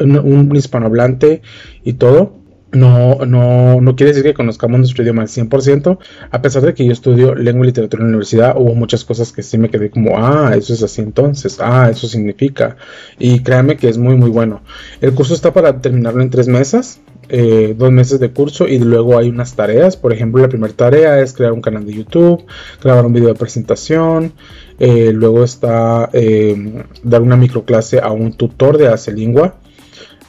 un 0.00 0.56
hispanohablante 0.56 1.42
y 1.84 1.92
todo, 1.94 2.36
no, 2.76 3.24
no, 3.24 3.80
no 3.80 3.96
quiere 3.96 4.12
decir 4.12 4.24
que 4.24 4.34
conozcamos 4.34 4.78
nuestro 4.78 5.02
idioma 5.02 5.22
al 5.22 5.28
100%, 5.28 5.98
a 6.30 6.42
pesar 6.42 6.62
de 6.62 6.74
que 6.74 6.84
yo 6.84 6.92
estudio 6.92 7.34
lengua 7.34 7.64
y 7.64 7.68
literatura 7.68 8.02
en 8.02 8.08
la 8.08 8.10
universidad, 8.10 8.54
hubo 8.56 8.74
muchas 8.74 9.04
cosas 9.04 9.32
que 9.32 9.42
sí 9.42 9.58
me 9.58 9.70
quedé 9.70 9.90
como, 9.90 10.18
ah, 10.18 10.54
eso 10.56 10.74
es 10.74 10.82
así 10.82 11.00
entonces, 11.02 11.58
ah, 11.60 11.88
eso 11.90 12.06
significa. 12.06 12.76
Y 13.18 13.40
créanme 13.40 13.76
que 13.76 13.88
es 13.88 13.98
muy, 13.98 14.16
muy 14.16 14.30
bueno. 14.30 14.62
El 15.00 15.14
curso 15.14 15.34
está 15.34 15.52
para 15.52 15.80
terminarlo 15.80 16.22
en 16.22 16.30
tres 16.30 16.48
meses, 16.48 17.00
eh, 17.28 17.74
dos 17.76 17.90
meses 17.90 18.20
de 18.20 18.30
curso 18.30 18.68
y 18.68 18.78
luego 18.78 19.18
hay 19.18 19.28
unas 19.28 19.54
tareas. 19.56 19.96
Por 19.96 20.12
ejemplo, 20.12 20.42
la 20.42 20.48
primera 20.48 20.72
tarea 20.72 21.20
es 21.20 21.32
crear 21.32 21.52
un 21.52 21.60
canal 21.60 21.84
de 21.84 21.94
YouTube, 21.94 22.44
grabar 22.82 23.06
un 23.06 23.12
video 23.12 23.28
de 23.28 23.34
presentación. 23.34 24.32
Eh, 24.78 25.10
luego 25.12 25.42
está 25.42 26.10
eh, 26.12 26.84
dar 27.02 27.22
una 27.22 27.36
microclase 27.36 27.98
a 27.98 28.12
un 28.12 28.34
tutor 28.34 28.76
de 28.78 28.88
Hace 28.88 29.12
Lingua 29.12 29.56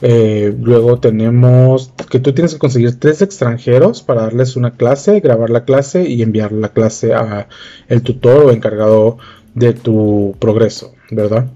eh, 0.00 0.54
luego 0.60 1.00
tenemos 1.00 1.92
que 2.10 2.20
tú 2.20 2.32
tienes 2.32 2.52
que 2.52 2.58
conseguir 2.58 2.98
tres 2.98 3.22
extranjeros 3.22 4.02
para 4.02 4.22
darles 4.22 4.56
una 4.56 4.72
clase, 4.72 5.20
grabar 5.20 5.50
la 5.50 5.64
clase 5.64 6.08
y 6.08 6.22
enviar 6.22 6.52
la 6.52 6.68
clase 6.70 7.14
a 7.14 7.48
el 7.88 8.02
tutor 8.02 8.44
o 8.46 8.50
encargado 8.50 9.18
de 9.54 9.72
tu 9.72 10.36
progreso, 10.38 10.92
¿verdad? 11.10 11.48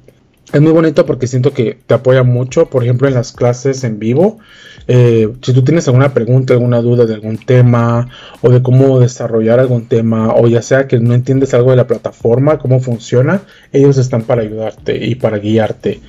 Es 0.52 0.60
muy 0.60 0.72
bonito 0.72 1.06
porque 1.06 1.26
siento 1.26 1.54
que 1.54 1.78
te 1.86 1.94
apoya 1.94 2.24
mucho, 2.24 2.66
por 2.66 2.82
ejemplo, 2.82 3.08
en 3.08 3.14
las 3.14 3.32
clases 3.32 3.84
en 3.84 3.98
vivo. 3.98 4.38
Eh, 4.86 5.32
si 5.40 5.54
tú 5.54 5.64
tienes 5.64 5.86
alguna 5.88 6.12
pregunta, 6.12 6.52
alguna 6.52 6.82
duda 6.82 7.06
de 7.06 7.14
algún 7.14 7.38
tema 7.38 8.10
o 8.42 8.50
de 8.50 8.62
cómo 8.62 9.00
desarrollar 9.00 9.60
algún 9.60 9.86
tema 9.86 10.34
o 10.34 10.48
ya 10.48 10.60
sea 10.60 10.88
que 10.88 10.98
no 10.98 11.14
entiendes 11.14 11.54
algo 11.54 11.70
de 11.70 11.76
la 11.76 11.86
plataforma, 11.86 12.58
cómo 12.58 12.80
funciona, 12.80 13.40
ellos 13.72 13.96
están 13.96 14.24
para 14.24 14.42
ayudarte 14.42 15.02
y 15.02 15.14
para 15.14 15.38
guiarte. 15.38 16.00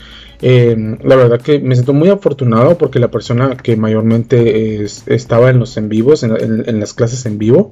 Em, 0.45 0.97
la 1.01 1.15
verdad 1.15 1.39
que 1.39 1.59
me 1.59 1.73
siento 1.73 1.93
muy 1.93 2.09
afortunado 2.09 2.77
porque 2.77 2.99
la 2.99 3.09
persona 3.09 3.55
que 3.55 3.77
mayormente 3.77 4.83
estaba 4.83 5.49
en 5.49 5.57
los 5.57 5.77
en 5.77 5.87
vivos, 5.87 6.21
en, 6.23 6.79
las 6.81 6.93
clases 6.93 7.25
en 7.25 7.37
vivo, 7.37 7.71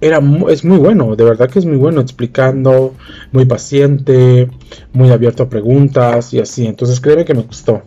era, 0.00 0.20
es 0.48 0.64
muy 0.64 0.78
bueno, 0.78 1.14
de 1.14 1.22
verdad 1.22 1.48
que 1.48 1.60
es 1.60 1.64
muy 1.64 1.76
bueno 1.76 2.00
explicando, 2.00 2.96
muy 3.30 3.44
paciente, 3.44 4.48
muy 4.92 5.10
abierto 5.12 5.44
a 5.44 5.48
preguntas 5.48 6.34
y 6.34 6.40
así. 6.40 6.66
Entonces 6.66 7.00
créeme 7.00 7.24
que 7.24 7.34
me 7.34 7.42
gustó. 7.42 7.82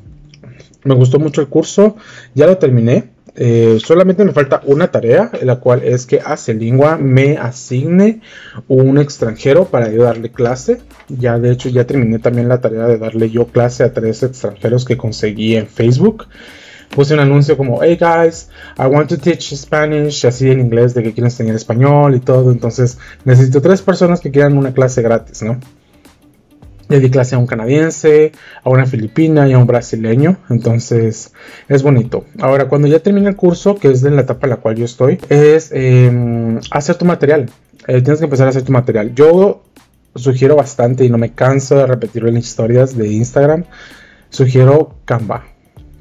Me 0.86 0.96
gustó 0.96 1.20
mucho 1.20 1.41
el 1.41 1.50
curso, 1.50 1.98
ya 2.34 2.48
lo 2.48 2.58
terminé. 2.58 3.10
Eh, 3.35 3.79
solamente 3.83 4.25
me 4.25 4.33
falta 4.33 4.61
una 4.65 4.91
tarea, 4.91 5.31
la 5.41 5.57
cual 5.57 5.83
es 5.83 6.05
que 6.05 6.19
hace 6.19 6.53
lengua 6.53 6.97
me 6.97 7.38
asigne 7.38 8.21
un 8.67 8.97
extranjero 8.97 9.65
para 9.65 9.89
yo 9.89 10.03
darle 10.03 10.31
clase. 10.31 10.81
Ya 11.07 11.39
de 11.39 11.51
hecho 11.51 11.69
ya 11.69 11.85
terminé 11.85 12.19
también 12.19 12.50
la 12.50 12.59
tarea 12.59 12.88
de 12.88 12.97
darle 12.97 13.29
yo 13.29 13.47
clase 13.47 13.83
a 13.83 13.93
tres 13.93 14.23
extranjeros 14.23 14.85
que 14.85 14.97
conseguí 14.97 15.55
en 15.55 15.67
Facebook. 15.67 16.27
Puse 16.93 17.13
un 17.13 17.21
anuncio 17.21 17.55
como, 17.55 17.81
hey 17.81 17.97
guys, 17.97 18.50
I 18.77 18.88
want 18.88 19.07
to 19.09 19.17
teach 19.17 19.53
Spanish, 19.55 20.25
así 20.25 20.51
en 20.51 20.59
inglés 20.59 20.93
de 20.93 21.01
que 21.01 21.13
quieren 21.13 21.31
enseñar 21.31 21.55
español 21.55 22.15
y 22.15 22.19
todo. 22.19 22.51
Entonces 22.51 22.97
necesito 23.23 23.61
tres 23.61 23.81
personas 23.81 24.19
que 24.19 24.29
quieran 24.29 24.57
una 24.57 24.73
clase 24.73 25.01
gratis, 25.01 25.41
¿no? 25.41 25.57
Le 27.00 27.10
clase 27.10 27.36
a 27.36 27.38
un 27.38 27.48
canadiense, 27.48 28.31
a 28.63 28.69
una 28.69 28.86
filipina 28.86 29.48
y 29.48 29.53
a 29.53 29.57
un 29.57 29.67
brasileño, 29.67 30.38
entonces 30.50 31.33
es 31.67 31.83
bonito. 31.83 32.25
Ahora, 32.39 32.67
cuando 32.67 32.88
ya 32.88 33.00
termina 33.00 33.29
el 33.29 33.36
curso, 33.36 33.75
que 33.75 33.89
es 33.89 34.01
de 34.01 34.12
la 34.12 34.21
etapa 34.21 34.48
en 34.48 34.51
la 34.51 34.57
cual 34.57 34.75
yo 34.75 34.86
estoy, 34.86 35.19
es 35.29 35.71
em, 35.71 36.60
hacer 36.71 36.95
tu 36.95 37.05
material. 37.05 37.50
Eh, 37.88 38.01
tienes 38.01 38.19
que 38.19 38.25
empezar 38.25 38.48
a 38.48 38.50
hacer 38.50 38.63
tu 38.63 38.71
material. 38.71 39.15
Yo 39.15 39.63
sugiero 40.15 40.55
bastante 40.55 41.05
y 41.05 41.10
no 41.10 41.17
me 41.17 41.33
canso 41.33 41.75
de 41.75 41.88
repetirlo 41.88 42.29
en 42.29 42.38
historias 42.38 42.98
de 42.98 43.10
Instagram, 43.10 43.65
sugiero 44.29 44.95
Canva. 45.05 45.45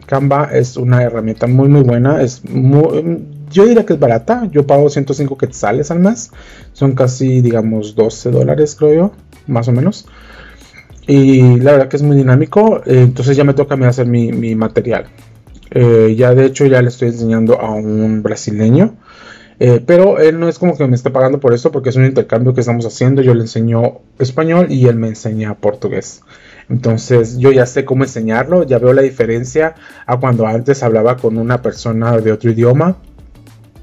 Canva 0.07 0.51
es 0.53 0.77
una 0.77 1.03
herramienta 1.03 1.47
muy 1.47 1.69
muy 1.69 1.83
buena, 1.83 2.21
es 2.21 2.43
yo 2.43 3.67
diría 3.67 3.87
que 3.87 3.93
es 3.93 3.99
barata, 3.99 4.49
yo 4.51 4.67
pago 4.67 4.89
105 4.89 5.37
quetzales 5.39 5.91
al 5.91 6.01
mes, 6.01 6.31
son 6.73 6.95
casi 6.95 7.41
digamos 7.41 7.95
12 7.95 8.31
dólares 8.31 8.77
creo 8.77 8.95
yo, 8.95 9.13
más 9.47 9.69
o 9.69 9.73
menos. 9.73 10.07
Y 11.07 11.59
la 11.61 11.73
verdad 11.73 11.89
que 11.89 11.97
es 11.97 12.03
muy 12.03 12.17
dinámico, 12.17 12.83
eh, 12.87 13.03
entonces 13.03 13.37
ya 13.37 13.45
me 13.45 13.55
toca 13.55 13.75
a 13.75 13.77
mí 13.77 13.85
hacer 13.85 14.07
mi, 14.07 14.33
mi 14.33 14.55
material. 14.55 15.07
Eh, 15.71 16.15
ya 16.17 16.35
de 16.35 16.47
hecho 16.47 16.67
ya 16.67 16.83
le 16.83 16.89
estoy 16.89 17.09
enseñando 17.09 17.61
a 17.61 17.71
un 17.71 18.23
brasileño 18.23 18.97
eh, 19.63 19.79
pero 19.87 20.19
él 20.19 20.41
no 20.41 20.49
es 20.49 20.59
como 20.59 20.75
que 20.75 20.87
me 20.87 20.97
esté 20.97 21.11
pagando 21.11 21.39
por 21.39 21.53
eso, 21.53 21.71
porque 21.71 21.91
es 21.91 21.97
un 21.97 22.07
intercambio 22.07 22.55
que 22.55 22.61
estamos 22.61 22.87
haciendo. 22.87 23.21
Yo 23.21 23.35
le 23.35 23.43
enseño 23.43 23.99
español 24.19 24.69
y 24.71 24.87
él 24.87 24.97
me 24.97 25.09
enseña 25.09 25.55
portugués. 25.55 26.23
Entonces 26.71 27.37
yo 27.37 27.53
ya 27.53 27.67
sé 27.67 27.85
cómo 27.85 28.05
enseñarlo, 28.05 28.63
ya 28.63 28.79
veo 28.79 28.95
la 28.95 29.03
diferencia 29.03 29.75
a 30.07 30.19
cuando 30.19 30.47
antes 30.47 30.83
hablaba 30.83 31.19
con 31.19 31.37
una 31.37 31.61
persona 31.61 32.17
de 32.19 32.33
otro 32.33 32.51
idioma. 32.51 32.97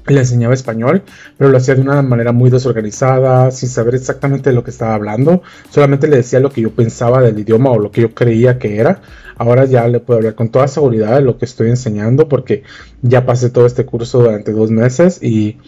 Le 0.08 0.20
enseñaba 0.20 0.54
español, 0.54 1.02
pero 1.36 1.50
lo 1.50 1.58
hacía 1.58 1.74
de 1.74 1.82
una 1.82 2.00
manera 2.02 2.32
muy 2.32 2.50
desorganizada, 2.50 3.50
sin 3.50 3.68
saber 3.68 3.94
exactamente 3.94 4.52
lo 4.52 4.64
que 4.64 4.70
estaba 4.70 4.94
hablando. 4.94 5.42
Solamente 5.70 6.08
le 6.08 6.16
decía 6.16 6.40
lo 6.40 6.50
que 6.50 6.62
yo 6.62 6.70
pensaba 6.70 7.20
del 7.20 7.38
idioma 7.38 7.70
o 7.70 7.78
lo 7.78 7.90
que 7.90 8.02
yo 8.02 8.14
creía 8.14 8.58
que 8.58 8.78
era. 8.78 9.02
Ahora 9.36 9.66
ya 9.66 9.86
le 9.86 10.00
puedo 10.00 10.18
hablar 10.18 10.34
con 10.34 10.48
toda 10.48 10.66
seguridad 10.66 11.16
de 11.16 11.22
lo 11.22 11.38
que 11.38 11.44
estoy 11.44 11.68
enseñando 11.68 12.28
porque 12.28 12.64
ya 13.02 13.24
pasé 13.24 13.50
todo 13.50 13.66
este 13.66 13.86
curso 13.86 14.20
durante 14.20 14.52
dos 14.52 14.70
meses 14.70 15.22
y, 15.22 15.58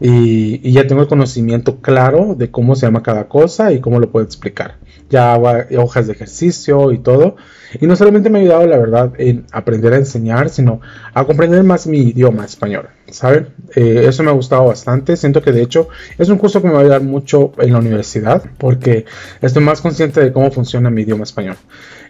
y, 0.00 0.72
ya 0.72 0.86
tengo 0.86 1.02
el 1.02 1.08
conocimiento 1.08 1.80
claro 1.80 2.34
de 2.36 2.50
cómo 2.50 2.76
se 2.76 2.86
llama 2.86 3.02
cada 3.02 3.28
cosa 3.28 3.72
y 3.72 3.80
cómo 3.80 3.98
lo 3.98 4.10
puedo 4.10 4.24
explicar. 4.24 4.76
Ya 5.10 5.34
hago 5.34 5.48
hojas 5.78 6.06
de 6.06 6.12
ejercicio 6.12 6.92
y 6.92 6.98
todo. 6.98 7.36
Y 7.80 7.86
no 7.86 7.96
solamente 7.96 8.30
me 8.30 8.38
ha 8.38 8.42
ayudado, 8.42 8.66
la 8.66 8.78
verdad, 8.78 9.12
en 9.18 9.46
aprender 9.52 9.92
a 9.94 9.96
enseñar, 9.96 10.48
sino 10.48 10.80
a 11.14 11.24
comprender 11.24 11.62
más 11.64 11.86
mi 11.86 11.98
idioma 11.98 12.44
español. 12.44 12.88
¿Saben? 13.10 13.48
Eh, 13.74 14.04
eso 14.08 14.22
me 14.22 14.30
ha 14.30 14.34
gustado 14.34 14.66
bastante. 14.66 15.16
Siento 15.16 15.42
que 15.42 15.52
de 15.52 15.62
hecho 15.62 15.88
es 16.18 16.28
un 16.28 16.38
curso 16.38 16.60
que 16.60 16.68
me 16.68 16.74
va 16.74 16.80
a 16.80 16.82
ayudar 16.82 17.02
mucho 17.02 17.52
en 17.58 17.72
la 17.72 17.78
universidad 17.78 18.42
porque 18.58 19.04
estoy 19.40 19.62
más 19.62 19.80
consciente 19.80 20.20
de 20.20 20.32
cómo 20.32 20.50
funciona 20.50 20.90
mi 20.90 21.02
idioma 21.02 21.24
español. 21.24 21.56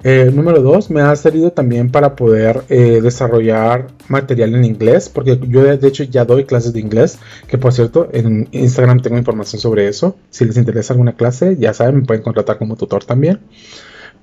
Eh, 0.04 0.30
número 0.32 0.62
dos, 0.62 0.90
me 0.90 1.00
ha 1.00 1.14
servido 1.16 1.52
también 1.52 1.90
para 1.90 2.16
poder 2.16 2.62
eh, 2.68 3.00
desarrollar 3.02 3.88
material 4.08 4.54
en 4.54 4.64
inglés, 4.64 5.08
porque 5.08 5.38
yo 5.48 5.62
de 5.62 5.88
hecho 5.88 6.04
ya 6.04 6.24
doy 6.24 6.44
clases 6.44 6.72
de 6.72 6.80
inglés, 6.80 7.18
que 7.48 7.58
por 7.58 7.72
cierto 7.72 8.08
en 8.12 8.48
Instagram 8.52 9.00
tengo 9.00 9.18
información 9.18 9.60
sobre 9.60 9.88
eso. 9.88 10.16
Si 10.30 10.44
les 10.44 10.56
interesa 10.56 10.92
alguna 10.92 11.16
clase, 11.16 11.56
ya 11.58 11.74
saben, 11.74 11.96
me 11.96 12.04
pueden 12.04 12.22
contratar 12.22 12.58
como 12.58 12.76
tutor 12.76 13.04
también. 13.04 13.40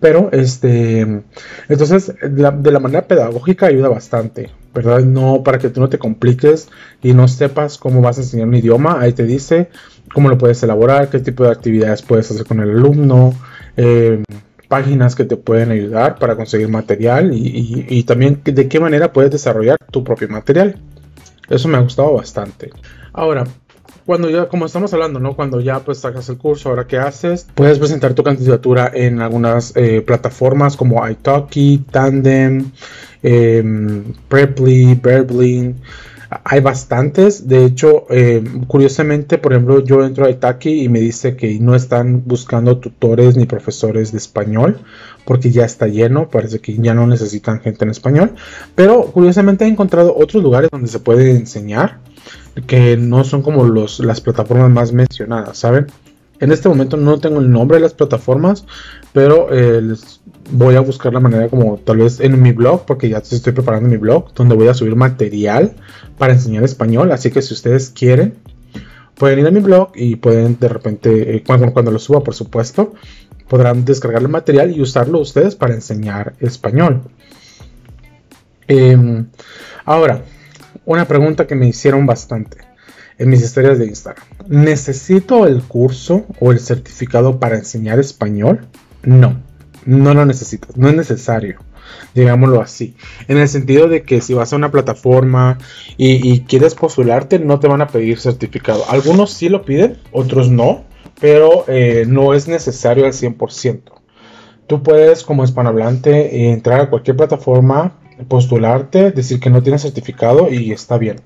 Pero, 0.03 0.27
este, 0.33 0.99
entonces, 1.69 2.13
de 2.21 2.41
la, 2.41 2.79
manera 2.81 3.07
pedagógica 3.07 3.67
ayuda 3.67 3.87
bastante, 3.87 4.49
¿verdad? 4.73 4.99
No 4.99 5.43
para 5.43 5.59
que 5.59 5.69
tú 5.69 5.79
no 5.79 5.87
te 5.87 5.97
compliques 5.97 6.67
y 7.01 7.13
no 7.13 7.29
sepas 7.29 7.77
cómo 7.77 8.01
vas 8.01 8.17
a 8.17 8.21
enseñar 8.23 8.49
un 8.49 8.55
idioma. 8.55 8.99
Ahí 8.99 9.13
te 9.13 9.23
dice 9.23 9.69
cómo 10.13 10.27
lo 10.27 10.37
puedes 10.37 10.61
elaborar, 10.61 11.09
qué 11.09 11.19
tipo 11.19 11.45
de 11.45 11.51
actividades 11.51 12.01
puedes 12.01 12.29
hacer 12.29 12.45
con 12.45 12.59
el 12.59 12.71
alumno. 12.71 13.33
Eh, 13.77 14.21
páginas 14.67 15.15
que 15.15 15.23
te 15.23 15.37
pueden 15.37 15.71
ayudar 15.71 16.19
para 16.19 16.35
conseguir 16.35 16.67
material 16.67 17.31
y, 17.33 18.03
también 18.03 18.41
de 18.43 18.67
qué 18.67 18.81
manera 18.81 19.13
puedes 19.13 19.31
desarrollar 19.31 19.77
tu 19.89 20.03
propio 20.03 20.27
material. 20.27 20.75
Eso 21.49 21.69
me 21.69 21.77
ha 21.77 21.81
gustado 21.81 22.13
bastante. 22.13 22.71
Ahora, 23.13 23.45
cuando 24.05 24.29
ya, 24.29 24.47
como 24.47 24.65
estamos 24.65 24.93
hablando, 24.93 25.19
¿no? 25.19 25.35
Cuando 25.35 25.59
ya 25.59 25.79
pues 25.79 25.99
sacas 25.99 26.27
el 26.29 26.37
curso, 26.37 26.69
ahora 26.69 26.87
qué 26.87 26.97
haces, 26.97 27.47
puedes 27.55 27.79
presentar 27.79 28.13
tu 28.13 28.23
candidatura 28.23 28.91
en 28.93 29.21
algunas 29.21 29.75
eh, 29.75 30.01
plataformas 30.01 30.75
como 30.75 31.07
italki, 31.07 31.85
Tandem, 31.91 32.71
eh, 33.21 34.03
Preply, 34.27 34.95
Berblin 34.95 35.75
hay 36.43 36.59
bastantes. 36.61 37.47
De 37.47 37.65
hecho, 37.65 38.05
eh, 38.09 38.43
curiosamente, 38.67 39.37
por 39.37 39.53
ejemplo, 39.53 39.83
yo 39.83 40.03
entro 40.03 40.25
a 40.25 40.29
Itaki 40.29 40.83
y 40.83 40.89
me 40.89 40.99
dice 40.99 41.35
que 41.35 41.59
no 41.59 41.75
están 41.75 42.23
buscando 42.25 42.79
tutores 42.79 43.35
ni 43.35 43.45
profesores 43.45 44.11
de 44.11 44.17
español 44.17 44.79
porque 45.25 45.51
ya 45.51 45.65
está 45.65 45.87
lleno. 45.87 46.29
Parece 46.29 46.59
que 46.59 46.75
ya 46.77 46.93
no 46.93 47.07
necesitan 47.07 47.61
gente 47.61 47.85
en 47.85 47.91
español. 47.91 48.33
Pero 48.75 49.03
curiosamente 49.11 49.65
he 49.65 49.67
encontrado 49.67 50.15
otros 50.15 50.43
lugares 50.43 50.69
donde 50.71 50.87
se 50.87 50.99
puede 50.99 51.31
enseñar 51.31 51.99
que 52.67 52.97
no 52.97 53.23
son 53.23 53.41
como 53.41 53.65
los, 53.65 53.99
las 53.99 54.21
plataformas 54.21 54.69
más 54.69 54.93
mencionadas, 54.93 55.57
¿saben? 55.57 55.87
En 56.39 56.51
este 56.51 56.67
momento 56.67 56.97
no 56.97 57.19
tengo 57.19 57.39
el 57.39 57.51
nombre 57.51 57.77
de 57.77 57.81
las 57.81 57.93
plataformas, 57.93 58.65
pero 59.13 59.47
eh, 59.51 59.95
voy 60.51 60.75
a 60.75 60.81
buscar 60.81 61.13
la 61.13 61.19
manera 61.19 61.47
como 61.47 61.77
tal 61.77 61.97
vez 61.97 62.19
en 62.19 62.41
mi 62.41 62.51
blog, 62.51 62.85
porque 62.85 63.07
ya 63.07 63.19
estoy 63.19 63.53
preparando 63.53 63.87
mi 63.87 63.97
blog, 63.97 64.33
donde 64.33 64.55
voy 64.55 64.67
a 64.67 64.73
subir 64.73 64.95
material 64.95 65.73
para 66.17 66.33
enseñar 66.33 66.63
español. 66.63 67.11
Así 67.11 67.31
que 67.31 67.41
si 67.41 67.53
ustedes 67.53 67.91
quieren, 67.91 68.35
pueden 69.15 69.39
ir 69.39 69.47
a 69.47 69.51
mi 69.51 69.61
blog 69.61 69.91
y 69.95 70.17
pueden 70.17 70.57
de 70.59 70.67
repente, 70.67 71.35
eh, 71.35 71.43
cuando, 71.45 71.71
cuando, 71.71 71.91
lo 71.91 71.99
suba, 71.99 72.23
por 72.23 72.33
supuesto, 72.33 72.93
podrán 73.47 73.85
descargar 73.85 74.21
el 74.21 74.29
material 74.29 74.75
y 74.75 74.81
usarlo 74.81 75.19
ustedes 75.19 75.55
para 75.55 75.73
enseñar 75.73 76.33
español. 76.39 77.03
Em, 78.67 79.27
ahora, 79.85 80.23
una 80.85 81.05
pregunta 81.07 81.47
que 81.47 81.55
me 81.55 81.67
hicieron 81.67 82.05
bastante 82.05 82.57
en 83.17 83.29
mis 83.29 83.41
historias 83.41 83.79
de 83.79 83.85
Instagram. 83.85 84.25
¿Necesito 84.47 85.45
el 85.45 85.61
curso 85.63 86.25
o 86.39 86.51
el 86.51 86.59
certificado 86.59 87.39
para 87.39 87.57
enseñar 87.57 87.99
español? 87.99 88.67
No, 89.03 89.41
no 89.85 90.13
lo 90.13 90.25
necesito, 90.25 90.67
no 90.75 90.89
es 90.89 90.95
necesario 90.95 91.59
digámoslo 92.13 92.61
así. 92.61 92.95
En 93.27 93.37
el 93.37 93.47
sentido 93.47 93.87
de 93.87 94.03
que 94.03 94.21
si 94.21 94.33
vas 94.33 94.53
a 94.53 94.55
una 94.55 94.71
plataforma 94.71 95.57
y, 95.97 96.41
quieres 96.41 96.75
postularte, 96.75 97.39
no 97.39 97.59
te 97.59 97.67
van 97.67 97.81
a 97.81 97.87
pedir 97.87 98.19
certificado. 98.19 98.83
Algunos 98.89 99.31
sí 99.31 99.49
lo 99.49 99.63
piden, 99.65 99.97
otros 100.11 100.49
no, 100.49 100.83
pero 101.19 101.65
eh, 101.67 102.05
no 102.07 102.33
es 102.33 102.47
necesario 102.47 103.05
al 103.05 103.13
100%. 103.13 103.81
Tú 104.67 104.81
puedes, 104.81 105.23
como 105.23 105.43
hispanohablante, 105.43 106.51
entrar 106.51 106.79
a 106.81 106.89
cualquier 106.89 107.17
plataforma, 107.17 107.99
postularte, 108.27 109.11
decir 109.11 109.39
que 109.39 109.49
no 109.49 109.61
tienes 109.63 109.81
certificado 109.81 110.51
y 110.51 110.71
está 110.71 110.97
bien. 110.97 111.17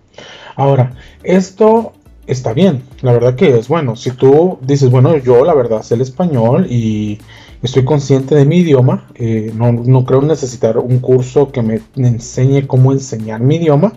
Ahora, 0.56 0.94
esto 1.24 1.94
está 2.26 2.54
bien, 2.54 2.84
la 3.02 3.14
verdad 3.14 3.36
que 3.36 3.58
es 3.58 3.68
bueno. 3.68 3.96
Si 3.96 4.12
tú 4.12 4.60
dices, 4.62 4.90
bueno, 4.90 5.18
yo 5.18 5.46
la 5.46 5.54
verdad 5.54 5.82
sé 5.84 5.96
el 5.96 6.02
español 6.02 6.68
y 6.70 7.20
estoy 7.62 7.86
consciente 7.86 8.36
de 8.36 8.46
mi 8.46 8.58
idioma, 8.58 9.08
eh, 9.16 9.52
no, 9.56 10.06
creo 10.06 10.22
necesitar 10.22 10.78
un 10.78 11.00
curso 11.00 11.52
que 11.52 11.62
me 11.62 11.82
enseñe 11.96 12.68
cómo 12.68 12.92
enseñar 12.92 13.42
mi 13.42 13.56
idioma, 13.56 13.94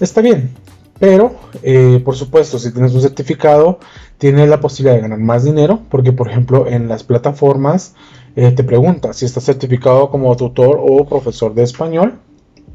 está 0.00 0.20
bien. 0.20 0.50
Pero, 0.98 1.36
eh, 1.62 2.00
por 2.04 2.16
supuesto, 2.16 2.58
si 2.58 2.72
tienes 2.72 2.94
un 2.94 3.02
certificado, 3.02 3.78
tienes 4.18 4.48
la 4.48 4.60
posibilidad 4.60 4.94
de 4.94 5.02
ganar 5.02 5.18
más 5.18 5.44
dinero, 5.44 5.80
porque, 5.90 6.12
por 6.12 6.30
ejemplo, 6.30 6.66
en 6.66 6.88
las 6.88 7.04
plataformas 7.04 7.94
eh, 8.36 8.52
te 8.52 8.62
pregunta 8.62 9.12
si 9.12 9.24
estás 9.24 9.44
certificado 9.44 10.10
como 10.10 10.36
tutor 10.36 10.78
o 10.80 11.04
profesor 11.06 11.54
de 11.54 11.62
español, 11.62 12.20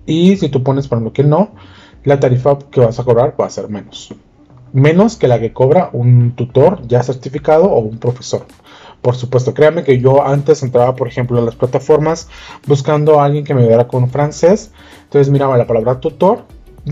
y 0.06 0.36
si 0.38 0.50
tú 0.50 0.64
pones, 0.64 0.88
por 0.88 0.98
ejemplo, 0.98 1.14
que 1.14 1.24
no, 1.24 1.52
la 2.04 2.20
tarifa 2.20 2.58
que 2.60 2.82
vas 2.82 3.00
a 3.00 3.04
cobrar 3.04 3.36
va 3.40 3.46
a 3.46 3.50
ser 3.50 3.70
menos. 3.70 4.14
Menos 4.74 5.18
que 5.18 5.28
la 5.28 5.40
que 5.40 5.54
cobra 5.54 5.90
un 5.94 6.34
tutor 6.36 6.82
ya 6.88 7.04
certificado 7.04 7.66
o 7.66 7.80
un 7.80 7.98
profesor. 7.98 8.46
Por 9.02 9.16
supuesto, 9.16 9.54
créanme 9.54 9.84
que 9.84 10.00
yo 10.00 10.26
antes 10.26 10.64
entraba, 10.64 10.96
por 10.96 11.08
ejemplo, 11.08 11.40
en 11.40 11.46
las 11.46 11.56
plataformas 11.56 12.30
buscando 12.68 13.20
a 13.20 13.26
alguien 13.26 13.44
que 13.44 13.54
me 13.54 13.62
ayudara 13.62 13.88
con 13.88 14.10
francés. 14.10 14.72
Entonces 15.04 15.32
miraba 15.32 15.58
la 15.58 15.68
palabra 15.68 16.00
tutor, 16.00 16.46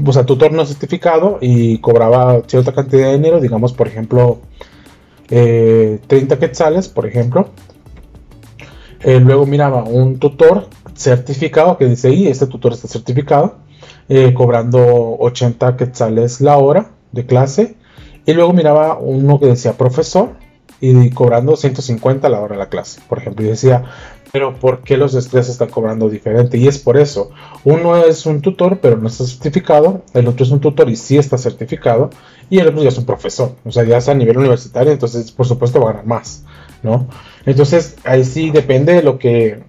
o 0.05 0.13
sea, 0.13 0.25
tutor 0.25 0.51
no 0.51 0.65
certificado 0.65 1.37
y 1.41 1.77
cobraba 1.79 2.41
cierta 2.47 2.73
cantidad 2.73 3.07
de 3.07 3.13
dinero, 3.13 3.39
digamos, 3.39 3.73
por 3.73 3.87
ejemplo, 3.87 4.39
30 5.27 5.35
eh, 5.35 6.37
quetzales, 6.39 6.89
por 6.89 7.05
ejemplo. 7.05 7.49
Eh, 9.01 9.19
luego 9.19 9.45
miraba 9.45 9.83
un 9.83 10.19
tutor 10.19 10.67
certificado 10.95 11.77
que 11.77 11.85
dice, 11.85 12.11
y 12.11 12.27
este 12.27 12.47
tutor 12.47 12.73
está 12.73 12.87
certificado, 12.87 13.57
eh, 14.09 14.33
cobrando 14.33 15.17
80 15.19 15.77
quetzales 15.77 16.41
la 16.41 16.57
hora 16.57 16.91
de 17.11 17.25
clase. 17.25 17.75
Y 18.25 18.33
luego 18.33 18.53
miraba 18.53 18.97
uno 18.99 19.39
que 19.39 19.47
decía 19.47 19.73
profesor 19.73 20.35
y 20.81 21.09
cobrando 21.09 21.55
150 21.55 22.29
la 22.29 22.39
hora 22.39 22.55
de 22.55 22.59
la 22.59 22.69
clase, 22.69 23.01
por 23.07 23.17
ejemplo. 23.17 23.45
Y 23.45 23.49
decía, 23.49 23.85
pero 24.31 24.55
¿por 24.55 24.81
qué 24.81 24.97
los 24.97 25.15
estrés 25.15 25.49
están 25.49 25.69
cobrando 25.69 26.09
diferente? 26.09 26.57
Y 26.57 26.67
es 26.67 26.77
por 26.77 26.97
eso. 26.97 27.31
Uno 27.63 27.97
es 27.97 28.25
un 28.25 28.41
tutor, 28.41 28.79
pero 28.79 28.97
no 28.97 29.07
está 29.07 29.25
certificado. 29.25 30.03
El 30.13 30.27
otro 30.27 30.45
es 30.45 30.51
un 30.51 30.59
tutor 30.59 30.89
y 30.89 30.95
sí 30.95 31.17
está 31.17 31.37
certificado. 31.37 32.11
Y 32.49 32.59
el 32.59 32.67
otro 32.67 32.83
ya 32.83 32.89
es 32.89 32.97
un 32.97 33.05
profesor. 33.05 33.55
O 33.65 33.71
sea, 33.71 33.83
ya 33.83 33.97
es 33.97 34.09
a 34.09 34.13
nivel 34.13 34.37
universitario, 34.37 34.91
entonces 34.91 35.31
por 35.31 35.47
supuesto 35.47 35.79
va 35.79 35.89
a 35.89 35.93
ganar 35.93 36.05
más, 36.05 36.43
¿no? 36.83 37.07
Entonces 37.45 37.95
ahí 38.03 38.23
sí 38.23 38.51
depende 38.51 38.93
de 38.93 39.03
lo 39.03 39.17
que, 39.19 39.63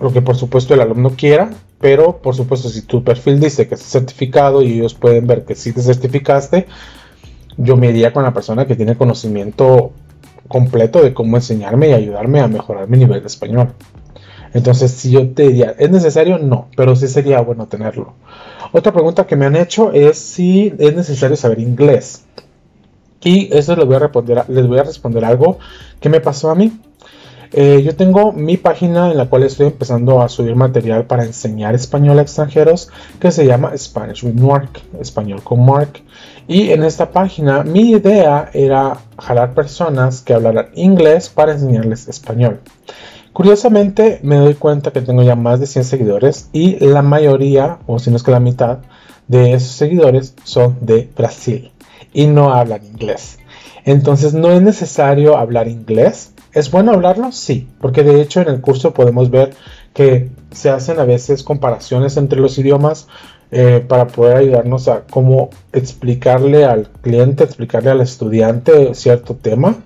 lo 0.00 0.12
que 0.12 0.22
por 0.22 0.36
supuesto 0.36 0.74
el 0.74 0.80
alumno 0.80 1.10
quiera. 1.16 1.50
Pero 1.80 2.18
por 2.18 2.36
supuesto, 2.36 2.68
si 2.68 2.82
tu 2.82 3.02
perfil 3.02 3.40
dice 3.40 3.66
que 3.66 3.74
está 3.74 3.86
certificado 3.86 4.62
y 4.62 4.74
ellos 4.74 4.94
pueden 4.94 5.26
ver 5.26 5.44
que 5.44 5.56
sí 5.56 5.72
te 5.72 5.82
certificaste, 5.82 6.66
yo 7.56 7.76
me 7.76 7.90
iría 7.90 8.12
con 8.12 8.22
la 8.22 8.32
persona 8.32 8.66
que 8.66 8.76
tiene 8.76 8.96
conocimiento 8.96 9.92
completo 10.46 11.02
de 11.02 11.12
cómo 11.12 11.36
enseñarme 11.36 11.88
y 11.88 11.92
ayudarme 11.92 12.40
a 12.40 12.46
mejorar 12.46 12.88
mi 12.88 12.98
nivel 12.98 13.20
de 13.20 13.26
español. 13.26 13.72
Entonces, 14.54 14.92
si 14.92 15.10
yo 15.10 15.28
te 15.30 15.48
diría, 15.48 15.74
¿es 15.78 15.90
necesario? 15.90 16.38
No, 16.38 16.68
pero 16.76 16.94
sí 16.94 17.08
sería 17.08 17.40
bueno 17.40 17.66
tenerlo. 17.66 18.14
Otra 18.70 18.92
pregunta 18.92 19.26
que 19.26 19.34
me 19.34 19.46
han 19.46 19.56
hecho 19.56 19.92
es 19.92 20.18
si 20.18 20.74
es 20.78 20.94
necesario 20.94 21.36
saber 21.36 21.58
inglés. 21.58 22.24
Y 23.24 23.54
eso 23.56 23.76
les 23.76 23.86
voy 23.86 23.96
a 23.96 24.00
responder, 24.00 24.44
les 24.48 24.66
voy 24.66 24.78
a 24.78 24.82
responder 24.82 25.24
algo 25.24 25.58
que 26.00 26.08
me 26.08 26.20
pasó 26.20 26.50
a 26.50 26.54
mí. 26.54 26.72
Eh, 27.54 27.82
yo 27.84 27.94
tengo 27.94 28.32
mi 28.32 28.56
página 28.56 29.10
en 29.10 29.18
la 29.18 29.26
cual 29.26 29.42
estoy 29.42 29.66
empezando 29.66 30.22
a 30.22 30.30
subir 30.30 30.56
material 30.56 31.04
para 31.04 31.24
enseñar 31.24 31.74
español 31.74 32.18
a 32.18 32.22
extranjeros 32.22 32.88
que 33.20 33.30
se 33.30 33.44
llama 33.44 33.76
Spanish 33.76 34.24
with 34.24 34.40
Mark, 34.40 34.70
español 34.98 35.42
con 35.42 35.64
Mark. 35.64 36.02
Y 36.48 36.70
en 36.70 36.82
esta 36.82 37.10
página 37.10 37.62
mi 37.62 37.90
idea 37.90 38.48
era 38.54 38.96
jalar 39.18 39.52
personas 39.52 40.22
que 40.22 40.32
hablaran 40.32 40.68
inglés 40.74 41.28
para 41.28 41.52
enseñarles 41.52 42.08
español. 42.08 42.60
Curiosamente 43.34 44.18
me 44.22 44.36
doy 44.36 44.54
cuenta 44.54 44.90
que 44.90 45.02
tengo 45.02 45.22
ya 45.22 45.36
más 45.36 45.60
de 45.60 45.66
100 45.66 45.84
seguidores 45.84 46.48
y 46.52 46.78
la 46.84 47.02
mayoría, 47.02 47.78
o 47.86 47.98
si 47.98 48.10
no 48.10 48.16
es 48.16 48.22
que 48.22 48.30
la 48.30 48.40
mitad, 48.40 48.78
de 49.28 49.52
esos 49.52 49.72
seguidores 49.72 50.34
son 50.44 50.78
de 50.80 51.08
Brasil 51.16 51.70
y 52.12 52.26
no 52.26 52.52
hablan 52.52 52.84
inglés. 52.84 53.38
Entonces 53.84 54.34
no 54.34 54.50
es 54.52 54.62
necesario 54.62 55.36
hablar 55.36 55.68
inglés 55.68 56.32
¿Es 56.52 56.70
bueno 56.70 56.92
hablarlo? 56.92 57.32
Sí, 57.32 57.66
porque 57.80 58.02
de 58.02 58.20
hecho 58.20 58.42
en 58.42 58.48
el 58.48 58.60
curso 58.60 58.92
podemos 58.92 59.30
ver 59.30 59.54
que 59.94 60.30
se 60.50 60.68
hacen 60.68 61.00
a 61.00 61.04
veces 61.04 61.42
comparaciones 61.42 62.18
entre 62.18 62.40
los 62.40 62.58
idiomas 62.58 63.08
eh, 63.50 63.82
para 63.86 64.06
poder 64.06 64.36
ayudarnos 64.36 64.86
a 64.88 65.04
cómo 65.10 65.48
explicarle 65.72 66.66
al 66.66 66.88
cliente, 67.00 67.44
explicarle 67.44 67.90
al 67.90 68.02
estudiante 68.02 68.94
cierto 68.94 69.34
tema, 69.34 69.76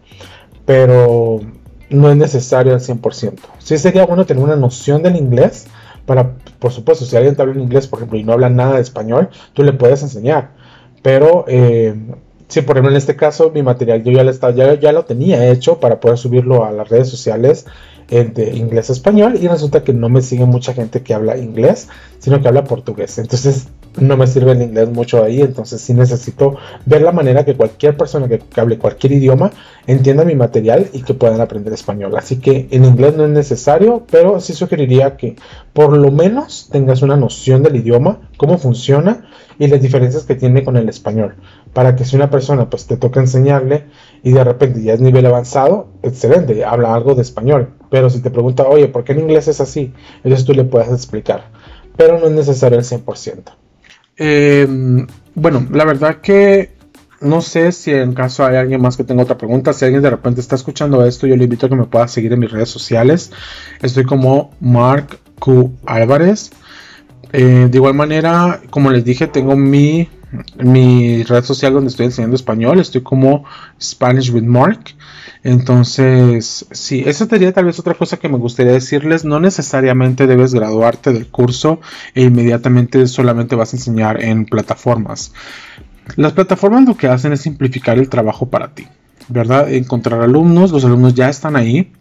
pero 0.65 1.41
no 1.89 2.11
es 2.11 2.17
necesario 2.17 2.75
al 2.75 2.81
100%. 2.81 3.35
Sí 3.59 3.79
sería 3.79 4.05
bueno 4.05 4.27
tener 4.27 4.43
una 4.43 4.57
noción 4.57 5.05
del 5.05 5.15
inglés 5.15 5.69
para, 6.05 6.33
por 6.59 6.73
supuesto, 6.73 7.05
si 7.05 7.17
alguien 7.17 7.37
te 7.37 7.43
habla 7.43 7.55
en 7.55 7.61
inglés, 7.61 7.87
por 7.87 8.01
ejemplo, 8.01 8.19
y 8.19 8.25
no 8.25 8.33
habla 8.33 8.49
nada 8.49 8.77
de 8.77 8.83
español, 8.83 9.29
tú 9.53 9.63
le 9.63 9.73
puedes 9.73 10.03
enseñar, 10.03 10.51
pero 11.07 11.45
eh, 11.47 11.95
Sí, 12.49 12.63
por 12.63 12.77
ejemplo, 12.77 12.93
en 12.93 12.97
este 12.97 13.17
caso, 13.17 13.51
mi 13.51 13.63
material 13.63 14.05
yo 14.05 14.13
ya 14.13 14.93
lo, 14.93 15.05
tenía 15.05 15.51
hecho 15.51 15.81
para 15.81 15.99
poder 15.99 16.17
subirlo 16.17 16.65
a 16.65 16.71
las 16.71 16.89
redes 16.89 17.09
sociales 17.09 17.67
de 18.09 18.53
inglés 18.55 18.89
español 18.89 19.37
y 19.41 19.49
resulta 19.49 19.83
que 19.83 19.93
no 19.93 20.09
me 20.09 20.23
sigue 20.23 20.45
mucha 20.45 20.73
gente 20.73 21.03
que 21.03 21.13
habla 21.13 21.39
inglés, 21.39 21.89
sino 22.21 22.41
que 22.41 22.47
habla 22.47 22.63
portugués. 22.63 23.19
Entonces 23.19 23.67
no 23.99 24.17
me 24.17 24.26
sirve 24.26 24.53
el 24.53 24.62
inglés 24.62 24.91
mucho 24.91 25.23
ahí, 25.23 25.41
entonces 25.41 25.81
sí 25.81 25.95
necesito 25.95 26.57
ver 26.85 27.03
la 27.03 27.12
manera 27.12 27.45
que 27.45 27.55
cualquier 27.55 27.97
persona 27.97 28.29
que, 28.29 28.41
hable 28.57 28.79
cualquier 28.79 29.12
idioma 29.12 29.50
entienda 29.87 30.25
mi 30.25 30.35
material 30.35 30.88
y 30.93 31.03
que 31.03 31.15
puedan 31.15 31.41
aprender 31.41 31.73
español. 31.73 32.15
Así 32.17 32.37
que 32.37 32.69
en 32.71 32.85
inglés 32.85 33.17
no 33.17 33.25
es 33.25 33.31
necesario, 33.31 34.07
pero 34.11 34.41
sí 34.41 34.53
sugeriría 34.53 35.17
que 35.17 35.37
por 35.73 35.97
lo 35.97 36.11
menos 36.11 36.69
tengas 36.71 37.03
una 37.03 37.17
noción 37.17 37.62
del 37.62 37.76
idioma, 37.76 38.31
cómo 38.37 38.59
funciona 38.59 39.26
y 39.59 39.69
las 39.69 39.81
diferencias 39.81 40.25
que 40.25 40.35
tiene 40.35 40.65
con 40.65 40.76
el 40.76 40.88
español 40.88 41.37
para 41.76 41.95
que 41.95 42.07
si 42.07 42.17
una 42.17 42.31
persona 42.31 42.71
pues 42.71 42.87
te 42.87 42.97
toca 42.97 43.21
enseñarle 43.21 43.85
y 44.23 44.33
de 44.33 44.43
repente 44.43 44.83
ya 44.83 44.95
es 44.95 45.00
nivel 45.00 45.26
avanzado, 45.26 45.88
excelente, 46.03 46.65
habla 46.65 46.95
algo 46.95 47.15
de 47.15 47.21
español. 47.21 47.75
Pero 47.91 48.09
si 48.09 48.23
te 48.23 48.31
pregunta, 48.31 48.67
oye, 48.67 48.88
¿por 48.88 49.05
qué 49.05 49.12
en 49.12 49.21
inglés 49.21 49.47
es 49.49 49.61
así? 49.61 49.93
Entonces 50.25 50.47
tú 50.47 50.55
le 50.55 50.65
puedes 50.65 50.88
explicar. 50.88 51.50
Pero 51.95 52.19
no 52.19 52.29
es 52.29 52.33
necesario 52.33 52.79
el 52.79 52.85
100%. 52.85 53.43
Em, 54.17 55.07
bueno, 55.35 55.67
la 55.71 55.85
verdad 55.85 56.21
que 56.21 56.77
no 57.21 57.41
sé 57.41 57.73
si 57.73 57.93
en 57.93 58.15
caso 58.15 58.45
hay 58.45 58.57
alguien 58.57 58.81
más 58.81 58.97
que 58.97 59.05
tenga 59.05 59.23
otra 59.23 59.39
pregunta. 59.39 59.73
Si 59.73 59.85
alguien 59.85 60.03
de 60.03 60.11
repente 60.11 60.41
está 60.41 60.57
escuchando 60.57 61.05
esto, 61.05 61.27
yo 61.27 61.37
le 61.37 61.45
invito 61.45 61.67
a 61.67 61.69
que 61.69 61.77
me 61.77 61.85
pueda 61.85 62.09
seguir 62.09 62.33
en 62.33 62.41
mis 62.41 62.51
redes 62.51 62.69
sociales. 62.69 63.33
Estoy 63.83 64.05
como 64.05 64.51
Mark 64.61 65.19
Q 65.39 65.73
Álvarez. 65.87 66.50
Eh, 67.33 67.69
de 67.71 67.76
igual 67.76 67.95
manera, 67.95 68.61
como 68.71 68.91
les 68.91 69.05
dije, 69.05 69.26
tengo 69.26 69.57
mi 69.57 70.09
mi 70.58 71.23
red 71.23 71.45
social 71.45 71.73
donde 71.73 71.91
estoy 71.91 72.06
enseñando 72.06 72.36
español. 72.36 72.80
Estoy 72.80 73.02
como 73.02 73.45
Spanish 73.80 74.30
with 74.30 74.43
Mark. 74.43 74.95
Entonces, 75.43 76.67
sí, 76.73 77.04
esa 77.06 77.26
sería 77.26 77.52
tal 77.52 77.67
vez 77.67 77.78
otra 77.78 77.95
cosa 77.95 78.17
que 78.17 78.28
me 78.28 78.39
gustaría 78.39 78.73
decirles. 78.73 79.25
No 79.25 79.39
necesariamente 79.39 80.26
debes 80.26 80.52
graduarte 80.54 81.12
del 81.12 81.28
curso 81.28 81.80
e 82.15 82.23
inmediatamente 82.23 83.06
solamente 83.06 83.54
vas 83.54 83.73
a 83.73 83.76
enseñar 83.76 84.23
en 84.23 84.47
plataformas. 84.47 85.32
Las 86.17 86.32
plataformas 86.32 86.84
lo 86.86 86.97
que 86.97 87.08
hacen 87.08 87.32
es 87.32 87.41
simplificar 87.41 87.99
el 87.99 88.08
trabajo 88.08 88.47
para 88.47 88.75
ti, 88.75 88.86
¿verdad? 89.28 89.73
Encontrar 89.73 90.21
alumnos, 90.21 90.71
los 90.71 90.84
alumnos 90.84 91.15
ya 91.15 91.28
están 91.28 91.56
ahí. 91.56 91.93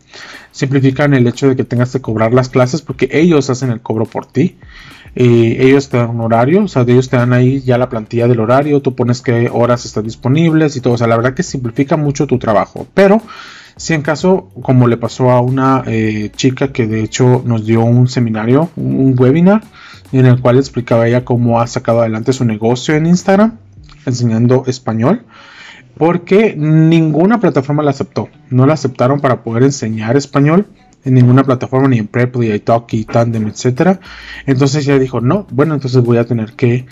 Simplifican 0.51 1.13
el 1.13 1.27
hecho 1.27 1.49
de 1.49 1.55
que 1.55 1.65
tengas 1.65 1.91
que 1.91 2.01
cobrar 2.01 2.33
las 2.33 2.49
clases 2.49 2.81
porque 2.81 3.09
ellos 3.11 3.49
hacen 3.49 3.71
el 3.71 3.81
cobro 3.81 4.05
por 4.05 4.25
ti. 4.25 4.57
Eh, 5.15 5.57
ellos 5.61 5.87
te 5.87 5.97
dan 5.97 6.09
un 6.09 6.21
horario, 6.21 6.65
o 6.65 6.67
sea, 6.67 6.81
ellos 6.81 7.09
te 7.09 7.15
dan 7.15 7.31
ahí 7.31 7.61
ya 7.61 7.77
la 7.77 7.89
plantilla 7.89 8.27
del 8.27 8.41
horario, 8.41 8.81
tú 8.81 8.95
pones 8.95 9.21
qué 9.21 9.49
horas 9.51 9.85
están 9.85 10.03
disponibles 10.03 10.75
y 10.75 10.81
todo, 10.81 10.95
o 10.95 10.97
sea, 10.97 11.07
la 11.07 11.15
verdad 11.15 11.33
que 11.33 11.43
simplifica 11.43 11.95
mucho 11.95 12.27
tu 12.27 12.37
trabajo, 12.37 12.85
pero 12.93 13.21
si 13.77 13.93
en 13.93 14.01
caso, 14.01 14.49
como 14.61 14.87
le 14.87 14.97
pasó 14.97 15.31
a 15.31 15.39
una 15.39 15.83
eh, 15.85 16.31
chica 16.35 16.73
que 16.73 16.85
de 16.85 17.01
hecho 17.01 17.43
nos 17.45 17.65
dio 17.65 17.81
un 17.83 18.09
seminario, 18.09 18.69
un 18.75 19.15
webinar, 19.17 19.63
en 20.11 20.25
el 20.25 20.41
cual 20.41 20.57
explicaba 20.57 21.07
ella 21.07 21.25
cómo 21.25 21.61
ha 21.61 21.67
sacado 21.67 22.01
adelante 22.01 22.33
su 22.33 22.43
negocio 22.43 22.95
en 22.95 23.05
Instagram, 23.05 23.57
enseñando 24.05 24.63
español, 24.67 25.23
porque 25.97 26.55
ninguna 26.57 27.39
plataforma 27.39 27.83
la 27.83 27.91
aceptó, 27.91 28.27
no 28.49 28.65
la 28.65 28.73
aceptaron 28.73 29.21
para 29.21 29.43
poder 29.43 29.63
enseñar 29.63 30.17
español 30.17 30.67
en 31.05 31.13
ninguna 31.13 31.43
plataforma, 31.43 31.87
ni 31.87 31.99
en 31.99 32.07
Preply, 32.07 32.51
Italki, 32.51 33.05
Tandem, 33.05 33.47
etcétera. 33.47 33.99
Entonces 34.45 34.87
ella 34.87 34.99
dijo, 34.99 35.21
no, 35.21 35.47
bueno, 35.51 35.75
entonces 35.75 36.03
voy 36.03 36.17
a 36.17 36.25
tener 36.25 36.53
que 36.53 36.85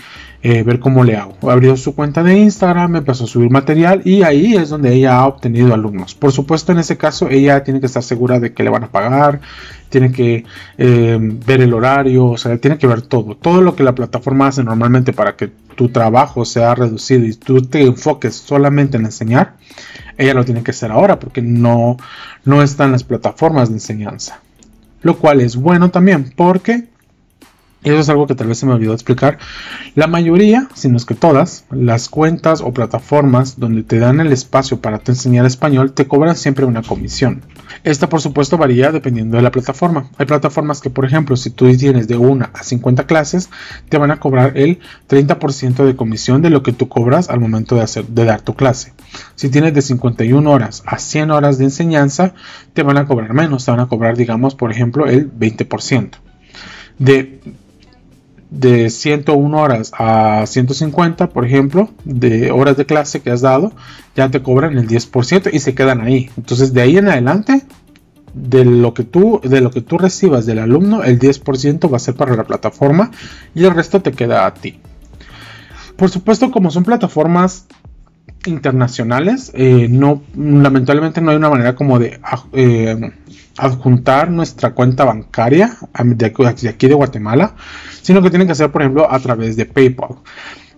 eh, 0.44 0.62
ver 0.64 0.80
cómo 0.80 1.04
le 1.04 1.18
hago. 1.18 1.36
Abrió 1.50 1.76
su 1.78 1.96
cuenta 1.96 2.22
de 2.22 2.38
Instagram, 2.38 2.98
empezó 2.98 3.24
a 3.24 3.28
subir 3.28 3.50
material 3.50 4.02
y 4.06 4.24
ahí 4.24 4.56
es 4.56 4.70
donde 4.70 4.94
ella 4.94 5.18
ha 5.18 5.28
obtenido 5.28 5.74
alumnos. 5.74 6.16
Por 6.16 6.32
supuesto, 6.32 6.72
en 6.72 6.80
ese 6.80 6.98
caso, 6.98 7.30
ella 7.30 7.64
tiene 7.64 7.80
que 7.80 7.88
estar 7.88 8.04
segura 8.04 8.40
de 8.40 8.54
que 8.54 8.64
le 8.64 8.70
van 8.70 8.84
a 8.84 8.92
pagar, 8.92 9.42
tiene 9.90 10.12
que 10.12 10.44
eh, 10.78 11.18
ver 11.20 11.62
el 11.62 11.74
horario, 11.74 12.26
o 12.26 12.38
sea, 12.38 12.58
tiene 12.58 12.78
que 12.78 12.88
ver 12.88 13.02
todo. 13.02 13.36
Todo 13.36 13.62
lo 13.62 13.76
que 13.76 13.84
la 13.84 13.96
plataforma 13.96 14.48
hace 14.48 14.64
normalmente 14.64 15.14
para 15.14 15.36
que 15.36 15.50
tu 15.76 15.90
trabajo 15.90 16.46
sea 16.46 16.76
reducido 16.76 17.26
y 17.26 17.34
tú 17.34 17.62
te 17.62 17.82
enfoques 17.82 18.36
solamente 18.36 18.98
en 18.98 19.06
enseñar, 19.06 19.56
ella 20.18 20.34
lo 20.34 20.46
tiene 20.46 20.64
que 20.64 20.72
hacer 20.72 20.92
ahora 20.92 21.20
porque 21.20 21.42
no, 21.42 21.98
no 22.46 22.62
están 22.62 22.92
las 22.92 23.04
plataformas 23.04 23.70
de 23.70 23.76
enseñanza. 23.76 24.40
Lo 25.02 25.18
cual 25.18 25.42
es 25.42 25.56
bueno 25.56 25.92
también 25.92 26.32
porque 26.36 26.88
eso 27.84 28.00
es 28.00 28.10
algo 28.10 28.28
que 28.28 28.36
tal 28.36 28.48
vez 28.48 28.58
se 28.58 28.66
me 28.66 28.74
olvidó 28.74 28.94
explicar. 28.94 29.38
La 29.96 30.08
mayoría, 30.08 30.70
si 30.74 30.90
no 30.90 30.98
es 30.98 31.06
que 31.06 31.16
todas, 31.16 31.66
las 31.70 32.10
cuentas 32.10 32.62
o 32.62 32.74
plataformas 32.74 33.60
donde 33.60 33.84
te 33.84 34.00
dan 34.00 34.20
el 34.20 34.32
espacio 34.32 34.80
para 34.80 35.00
te 35.00 35.12
enseñar 35.12 35.46
español 35.46 35.94
te 35.94 36.08
cobran 36.08 36.36
siempre 36.36 36.66
una 36.66 36.82
comisión. 36.82 37.42
Esta 37.84 38.08
por 38.08 38.22
supuesto 38.22 38.58
varía 38.58 38.92
dependiendo 38.92 39.38
de 39.38 39.44
la 39.44 39.52
plataforma. 39.52 40.10
Hay 40.18 40.26
plataformas 40.26 40.82
que 40.82 40.90
por 40.90 41.06
ejemplo 41.06 41.36
si 41.36 41.50
tú 41.50 41.76
tienes 41.76 42.08
de 42.08 42.16
1 42.16 42.50
a 42.54 42.64
50 42.64 43.06
clases 43.06 43.50
te 43.90 43.98
van 43.98 44.12
a 44.12 44.20
cobrar 44.20 44.58
el 44.58 44.80
30% 45.10 45.86
de 45.86 45.96
comisión 45.96 46.42
de 46.42 46.50
lo 46.50 46.64
que 46.64 46.72
tú 46.72 46.88
cobras 46.88 47.30
al 47.30 47.40
momento 47.40 47.76
de, 47.76 47.82
hacer, 47.82 48.08
de 48.08 48.26
dar 48.26 48.42
tu 48.42 48.56
clase. 48.56 48.94
Si 49.36 49.50
tienes 49.50 49.74
de 49.74 49.82
51 49.82 50.50
horas 50.50 50.84
a 50.86 50.98
100 50.98 51.32
horas 51.32 51.58
de 51.58 51.66
enseñanza 51.66 52.34
te 52.74 52.84
van 52.84 52.98
a 52.98 53.06
cobrar 53.06 53.34
menos, 53.34 53.66
te 53.66 53.72
van 53.72 53.82
a 53.82 53.88
cobrar 53.88 54.16
digamos 54.16 54.56
por 54.56 54.72
ejemplo 54.72 55.06
el 55.06 55.32
20%. 55.32 56.12
De 57.00 57.42
de 58.54 58.92
101 58.92 59.58
horas 59.58 59.92
a 59.98 60.46
150, 60.46 61.30
por 61.30 61.46
ejemplo, 61.46 61.90
de 62.06 62.52
horas 62.52 62.78
de 62.78 62.86
clase 62.86 63.22
que 63.22 63.32
has 63.32 63.42
dado, 63.42 63.74
ya 64.16 64.30
te 64.30 64.44
cobran 64.44 64.78
el 64.78 64.88
10% 64.88 65.50
y 65.52 65.60
se 65.60 65.74
quedan 65.74 66.02
ahí. 66.02 66.30
Entonces, 66.38 66.72
de 66.72 66.82
ahí 66.82 66.98
en 66.98 67.08
adelante, 67.08 67.64
de 68.36 68.64
lo 68.64 68.94
que 68.94 69.04
tú, 69.04 69.42
de 69.44 69.60
lo 69.60 69.72
que 69.72 69.82
tú 69.82 69.98
recibas 69.98 70.46
del 70.46 70.60
alumno, 70.60 71.04
el 71.04 71.20
10% 71.20 71.92
va 71.92 71.98
a 71.98 72.00
ser 72.00 72.16
para 72.16 72.36
la 72.36 72.44
plataforma 72.44 73.10
y 73.56 73.66
el 73.66 73.74
resto 73.74 74.02
te 74.02 74.12
queda 74.12 74.46
a 74.46 74.54
ti. 74.54 74.80
Por 75.96 76.10
supuesto, 76.12 76.52
como 76.52 76.70
son 76.70 76.84
plataformas 76.84 77.66
internacionales, 78.46 79.52
eh, 79.56 79.88
no, 79.90 80.22
lamentablemente 80.36 81.22
no 81.22 81.32
hay 81.32 81.38
una 81.38 81.50
manera 81.50 81.76
como 81.76 81.98
de 81.98 82.20
eh, 82.54 83.12
adjuntar 83.58 84.32
nuestra 84.32 84.74
cuenta 84.74 85.06
bancaria 85.06 85.78
de 86.16 86.70
aquí 86.70 86.88
de 86.88 86.94
Guatemala, 86.94 87.56
sino 88.02 88.22
que 88.22 88.30
tienen 88.30 88.48
que 88.48 88.54
hacer, 88.54 88.72
por 88.72 88.82
ejemplo, 88.82 89.12
a 89.12 89.20
través 89.20 89.56
de 89.56 89.66
PayPal. 89.66 90.16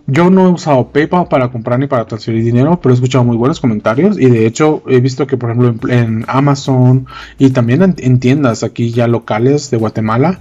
Yo 0.08 0.30
no 0.30 0.46
he 0.46 0.50
usado 0.50 0.92
PayPal 0.92 1.26
para 1.26 1.50
comprar 1.50 1.80
ni 1.80 1.88
para 1.88 2.06
transferir 2.06 2.44
dinero, 2.44 2.78
pero 2.80 2.92
he 2.92 2.94
escuchado 2.94 3.24
muy 3.24 3.36
buenos 3.36 3.60
comentarios 3.60 4.16
y 4.20 4.26
de 4.26 4.46
hecho 4.46 4.84
he 4.86 5.00
visto 5.00 5.26
que, 5.26 5.36
por 5.36 5.50
ejemplo, 5.50 5.90
en, 5.90 6.24
Amazon 6.28 7.06
y 7.38 7.50
también 7.50 7.94
en, 7.98 8.20
tiendas 8.20 8.62
aquí 8.62 8.92
ya 8.92 9.08
locales 9.08 9.68
de 9.70 9.78
Guatemala, 9.78 10.40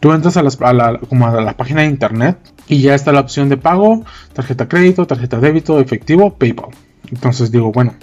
tú 0.00 0.12
entras 0.12 0.36
a, 0.36 0.42
la, 0.42 0.98
como 0.98 1.28
a 1.28 1.40
la 1.40 1.56
página 1.56 1.82
de 1.82 1.88
internet 1.88 2.38
y 2.66 2.80
ya 2.80 2.96
está 2.96 3.12
la 3.12 3.20
opción 3.20 3.48
de 3.48 3.56
pago, 3.56 4.04
tarjeta 4.32 4.66
crédito, 4.66 5.06
tarjeta 5.06 5.38
débito, 5.38 5.78
efectivo, 5.78 6.34
PayPal. 6.34 6.70
Entonces 7.08 7.52
digo, 7.52 7.70
bueno, 7.70 7.94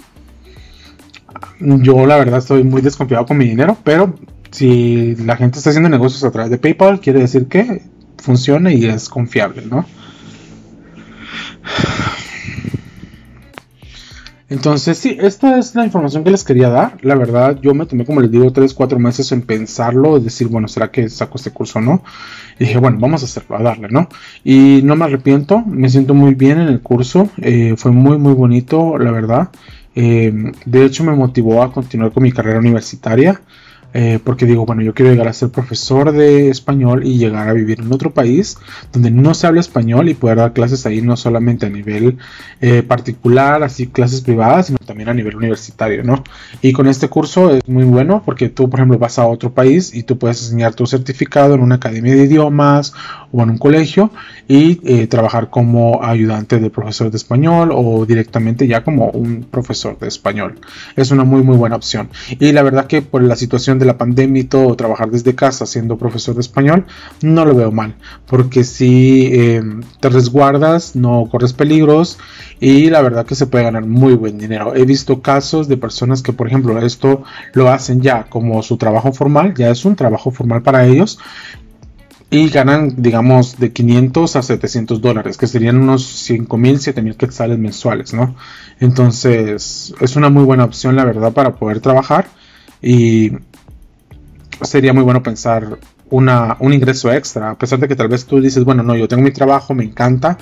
Yo 1.60 2.06
la 2.06 2.16
verdad 2.16 2.38
estoy 2.38 2.64
muy 2.64 2.82
desconfiado 2.82 3.26
con 3.26 3.38
mi 3.38 3.46
dinero, 3.46 3.76
pero 3.84 4.14
si 4.50 5.16
la 5.16 5.36
gente 5.36 5.58
está 5.58 5.70
haciendo 5.70 5.88
negocios 5.88 6.24
a 6.24 6.30
través 6.30 6.50
de 6.50 6.58
PayPal, 6.58 7.00
quiere 7.00 7.20
decir 7.20 7.46
que 7.46 7.82
funciona 8.18 8.72
y 8.72 8.84
es 8.86 9.08
confiable, 9.08 9.64
¿no? 9.68 9.86
Entonces, 14.52 14.98
sí, 14.98 15.16
esta 15.18 15.58
es 15.58 15.74
la 15.74 15.86
información 15.86 16.24
que 16.24 16.30
les 16.30 16.44
quería 16.44 16.68
dar. 16.68 16.98
La 17.00 17.14
verdad, 17.14 17.58
yo 17.62 17.72
me 17.72 17.86
tomé, 17.86 18.04
como 18.04 18.20
les 18.20 18.30
digo, 18.30 18.52
3, 18.52 18.74
4 18.74 18.98
meses 18.98 19.32
en 19.32 19.40
pensarlo, 19.40 20.20
decir, 20.20 20.48
bueno, 20.48 20.68
¿será 20.68 20.90
que 20.90 21.08
saco 21.08 21.38
este 21.38 21.52
curso 21.52 21.78
o 21.78 21.82
no? 21.82 22.04
Y 22.58 22.66
dije, 22.66 22.76
bueno, 22.76 22.98
vamos 23.00 23.22
a 23.22 23.24
hacerlo, 23.24 23.56
a 23.56 23.62
darle, 23.62 23.88
¿no? 23.88 24.08
Y 24.44 24.82
no 24.84 24.94
me 24.94 25.06
arrepiento, 25.06 25.60
me 25.60 25.88
siento 25.88 26.12
muy 26.12 26.34
bien 26.34 26.60
en 26.60 26.68
el 26.68 26.82
curso, 26.82 27.30
eh, 27.38 27.76
fue 27.78 27.92
muy, 27.92 28.18
muy 28.18 28.34
bonito, 28.34 28.98
la 28.98 29.10
verdad. 29.10 29.48
Eh, 29.94 30.32
de 30.64 30.84
hecho, 30.84 31.04
me 31.04 31.12
motivó 31.12 31.62
a 31.62 31.72
continuar 31.72 32.12
con 32.12 32.22
mi 32.22 32.32
carrera 32.32 32.58
universitaria. 32.58 33.40
Eh, 33.94 34.18
porque 34.22 34.46
digo, 34.46 34.64
bueno, 34.64 34.82
yo 34.82 34.94
quiero 34.94 35.10
llegar 35.10 35.28
a 35.28 35.32
ser 35.32 35.50
profesor 35.50 36.12
de 36.12 36.48
español 36.48 37.06
y 37.06 37.18
llegar 37.18 37.48
a 37.48 37.52
vivir 37.52 37.80
en 37.80 37.92
otro 37.92 38.12
país 38.12 38.56
donde 38.92 39.10
no 39.10 39.34
se 39.34 39.46
habla 39.46 39.60
español 39.60 40.08
y 40.08 40.14
poder 40.14 40.38
dar 40.38 40.52
clases 40.52 40.86
ahí 40.86 41.02
no 41.02 41.16
solamente 41.16 41.66
a 41.66 41.68
nivel 41.68 42.16
eh, 42.60 42.82
particular, 42.82 43.62
así 43.62 43.88
clases 43.88 44.22
privadas, 44.22 44.66
sino 44.66 44.78
también 44.78 45.08
a 45.08 45.14
nivel 45.14 45.36
universitario, 45.36 46.04
¿no? 46.04 46.24
Y 46.62 46.72
con 46.72 46.86
este 46.86 47.08
curso 47.08 47.54
es 47.54 47.60
muy 47.68 47.84
bueno 47.84 48.22
porque 48.24 48.48
tú, 48.48 48.70
por 48.70 48.80
ejemplo, 48.80 48.98
vas 48.98 49.18
a 49.18 49.26
otro 49.26 49.52
país 49.52 49.94
y 49.94 50.04
tú 50.04 50.18
puedes 50.18 50.42
enseñar 50.42 50.74
tu 50.74 50.86
certificado 50.86 51.54
en 51.54 51.60
una 51.60 51.74
academia 51.74 52.14
de 52.14 52.24
idiomas 52.24 52.94
o 53.30 53.42
en 53.42 53.50
un 53.50 53.58
colegio 53.58 54.10
y 54.48 54.80
eh, 54.84 55.06
trabajar 55.06 55.50
como 55.50 56.02
ayudante 56.02 56.58
de 56.60 56.70
profesor 56.70 57.10
de 57.10 57.16
español 57.16 57.70
o 57.72 58.06
directamente 58.06 58.66
ya 58.66 58.84
como 58.84 59.10
un 59.10 59.44
profesor 59.44 59.98
de 59.98 60.08
español. 60.08 60.58
Es 60.96 61.10
una 61.10 61.24
muy, 61.24 61.42
muy 61.42 61.56
buena 61.56 61.76
opción. 61.76 62.10
Y 62.38 62.52
la 62.52 62.62
verdad 62.62 62.86
que 62.86 63.02
por 63.02 63.22
la 63.22 63.36
situación 63.36 63.78
de 63.82 63.86
la 63.86 63.98
pandemia 63.98 64.42
y 64.42 64.44
todo, 64.44 64.74
trabajar 64.76 65.10
desde 65.10 65.34
casa 65.34 65.66
siendo 65.66 65.98
profesor 65.98 66.34
de 66.34 66.40
español, 66.40 66.86
no 67.20 67.44
lo 67.44 67.54
veo 67.54 67.70
mal, 67.70 67.94
porque 68.26 68.64
si 68.64 69.28
em, 69.32 69.82
te 70.00 70.08
resguardas, 70.08 70.96
no 70.96 71.28
corres 71.30 71.52
peligros 71.52 72.18
y 72.60 72.90
la 72.90 73.02
verdad 73.02 73.26
que 73.26 73.34
se 73.34 73.46
puede 73.46 73.64
ganar 73.64 73.84
muy 73.84 74.14
buen 74.14 74.38
dinero. 74.38 74.74
He 74.74 74.84
visto 74.84 75.20
casos 75.20 75.68
de 75.68 75.76
personas 75.76 76.22
que, 76.22 76.32
por 76.32 76.46
ejemplo, 76.46 76.78
esto 76.78 77.24
lo 77.54 77.68
hacen 77.68 78.00
ya 78.00 78.24
como 78.24 78.62
su 78.62 78.76
trabajo 78.76 79.12
formal, 79.12 79.54
ya 79.54 79.70
es 79.70 79.84
un 79.84 79.96
trabajo 79.96 80.30
formal 80.30 80.62
para 80.62 80.86
ellos 80.86 81.18
y 82.32 82.48
ganan, 82.48 82.94
digamos, 82.96 83.58
de 83.58 83.74
500 83.74 84.36
a 84.36 84.42
700 84.42 85.02
dólares, 85.02 85.36
que 85.36 85.46
serían 85.46 85.76
unos 85.76 86.06
5 86.06 86.56
mil, 86.56 86.78
7 86.78 87.02
mil 87.02 87.14
quetzales 87.14 87.58
mensuales, 87.58 88.14
¿no? 88.14 88.34
Entonces, 88.80 89.94
es 90.00 90.16
una 90.16 90.30
muy 90.30 90.44
buena 90.44 90.64
opción, 90.64 90.96
la 90.96 91.04
verdad, 91.04 91.34
para 91.34 91.56
poder 91.56 91.80
trabajar 91.80 92.28
y 92.80 93.32
sería 94.62 94.92
muy 94.92 95.02
bueno 95.02 95.22
pensar 95.22 95.78
una, 96.10 96.56
un 96.60 96.72
ingreso 96.72 97.12
extra, 97.12 97.50
a 97.50 97.58
pesar 97.58 97.78
de 97.78 97.88
que 97.88 97.96
tal 97.96 98.08
vez 98.08 98.26
tú 98.26 98.40
dices, 98.40 98.64
bueno, 98.64 98.82
no, 98.82 98.94
yo 98.94 99.08
tengo 99.08 99.22
mi 99.22 99.30
trabajo, 99.30 99.74
me 99.74 99.84
encanta, 99.84 100.38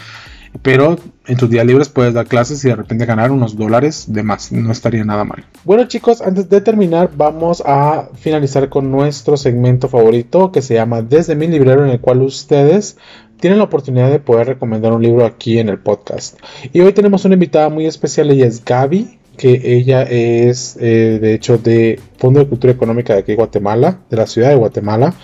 pero 0.62 0.96
en 1.26 1.37
tus 1.37 1.48
días 1.48 1.64
libres 1.64 1.88
puedes 1.88 2.12
dar 2.12 2.26
clases 2.26 2.64
y 2.64 2.68
de 2.68 2.76
repente 2.76 3.06
ganar 3.06 3.30
unos 3.30 3.56
dólares 3.56 4.06
de 4.09 4.22
más, 4.22 4.50
no 4.50 4.72
estaría 4.72 5.04
nada 5.04 5.24
mal. 5.24 5.44
Bueno 5.64 5.85
chicos, 5.87 6.20
antes 6.20 6.48
de 6.48 6.61
terminar 6.61 7.11
vamos 7.16 7.62
a 7.64 8.09
finalizar 8.14 8.68
con 8.68 8.90
nuestro 8.90 9.37
segmento 9.37 9.88
favorito 9.88 10.50
que 10.50 10.61
se 10.61 10.74
llama 10.74 11.02
Desde 11.02 11.37
mi 11.37 11.46
librero 11.46 11.85
en 11.85 11.92
el 11.92 12.00
cual 12.00 12.22
ustedes 12.22 12.96
tienen 13.38 13.59
la 13.59 13.64
oportunidad 13.64 14.11
de 14.11 14.18
poder 14.18 14.48
recomendar 14.48 14.92
un 14.92 15.02
libro 15.02 15.24
aquí 15.24 15.59
en 15.59 15.68
el 15.68 15.78
podcast. 15.78 16.38
Y 16.72 16.80
hoy 16.80 16.92
tenemos 16.92 17.24
una 17.24 17.35
invitada 17.35 17.68
muy 17.70 17.87
especial, 17.87 18.30
ella 18.30 18.46
es 18.46 18.64
Gaby, 18.64 19.19
que 19.40 19.59
ella 19.64 20.03
es 20.03 20.76
eh, 20.83 21.18
de 21.18 21.33
hecho 21.33 21.57
de 21.57 21.98
Fondo 22.18 22.40
de 22.40 22.46
Cultura 22.46 22.74
Económica 22.74 23.14
de 23.14 23.20
aquí 23.20 23.35
Guatemala, 23.35 24.03
de 24.11 24.18
la 24.18 24.26
ciudad 24.26 24.50
de 24.50 24.57
Guatemala. 24.57 25.14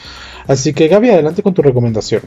Así 0.47 0.73
que 0.73 0.89
Gaby, 0.89 1.11
adelante 1.11 1.43
con 1.43 1.53
tu 1.53 1.61
recomendación. 1.61 2.23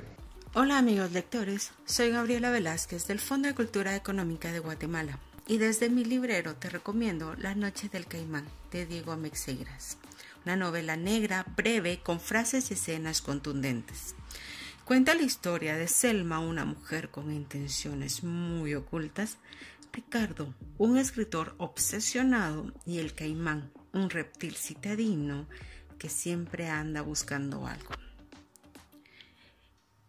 Hola 0.53 0.77
amigos 0.77 1.11
lectores, 1.13 1.71
soy 1.85 2.11
Gabriela 2.11 2.51
Velázquez 2.51 3.07
del 3.07 3.17
Fondo 3.17 3.47
de 3.47 3.55
Cultura 3.55 3.95
Económica 3.95 4.51
de 4.51 4.59
Guatemala 4.59 5.17
y 5.47 5.57
desde 5.57 5.89
mi 5.89 6.05
librero 6.05 6.53
te 6.53 6.69
recomiendo 6.69 7.33
La 7.39 7.55
Noche 7.55 7.89
del 7.89 8.05
Caimán 8.05 8.45
de 8.71 8.85
Diego 8.85 9.11
Amexeiras, 9.11 9.97
una 10.45 10.55
novela 10.55 10.95
negra 10.95 11.43
breve 11.57 12.01
con 12.03 12.19
frases 12.19 12.69
y 12.69 12.75
escenas 12.75 13.23
contundentes. 13.23 14.13
Cuenta 14.85 15.15
la 15.15 15.23
historia 15.23 15.75
de 15.75 15.87
Selma, 15.87 16.37
una 16.37 16.65
mujer 16.65 17.09
con 17.09 17.31
intenciones 17.31 18.23
muy 18.23 18.75
ocultas, 18.75 19.37
Ricardo, 19.91 20.53
un 20.77 20.97
escritor 20.97 21.55
obsesionado, 21.57 22.73
y 22.85 22.99
el 22.99 23.13
caimán, 23.13 23.71
un 23.93 24.09
reptil 24.09 24.55
citadino 24.55 25.47
que 25.97 26.09
siempre 26.09 26.69
anda 26.69 27.01
buscando 27.01 27.67
algo. 27.67 27.91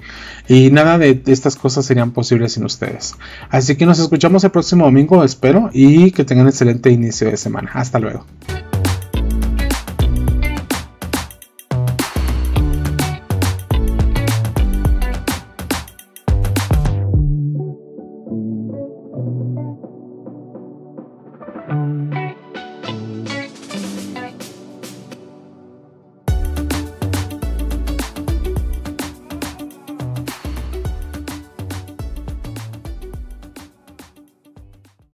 Y 0.48 0.70
nada 0.70 0.96
de 0.96 1.22
estas 1.26 1.56
cosas 1.56 1.84
serían 1.84 2.12
posibles 2.12 2.54
sin 2.54 2.64
ustedes. 2.64 3.16
Así 3.50 3.76
que 3.76 3.84
nos 3.84 3.98
escuchamos 3.98 4.44
el 4.44 4.50
próximo 4.50 4.86
domingo, 4.86 5.22
espero, 5.24 5.68
y 5.74 6.10
que 6.12 6.24
tengan 6.24 6.48
excelente 6.48 6.90
inicio 6.90 7.30
de 7.30 7.36
semana. 7.36 7.70
Hasta 7.74 7.98
luego. 7.98 8.24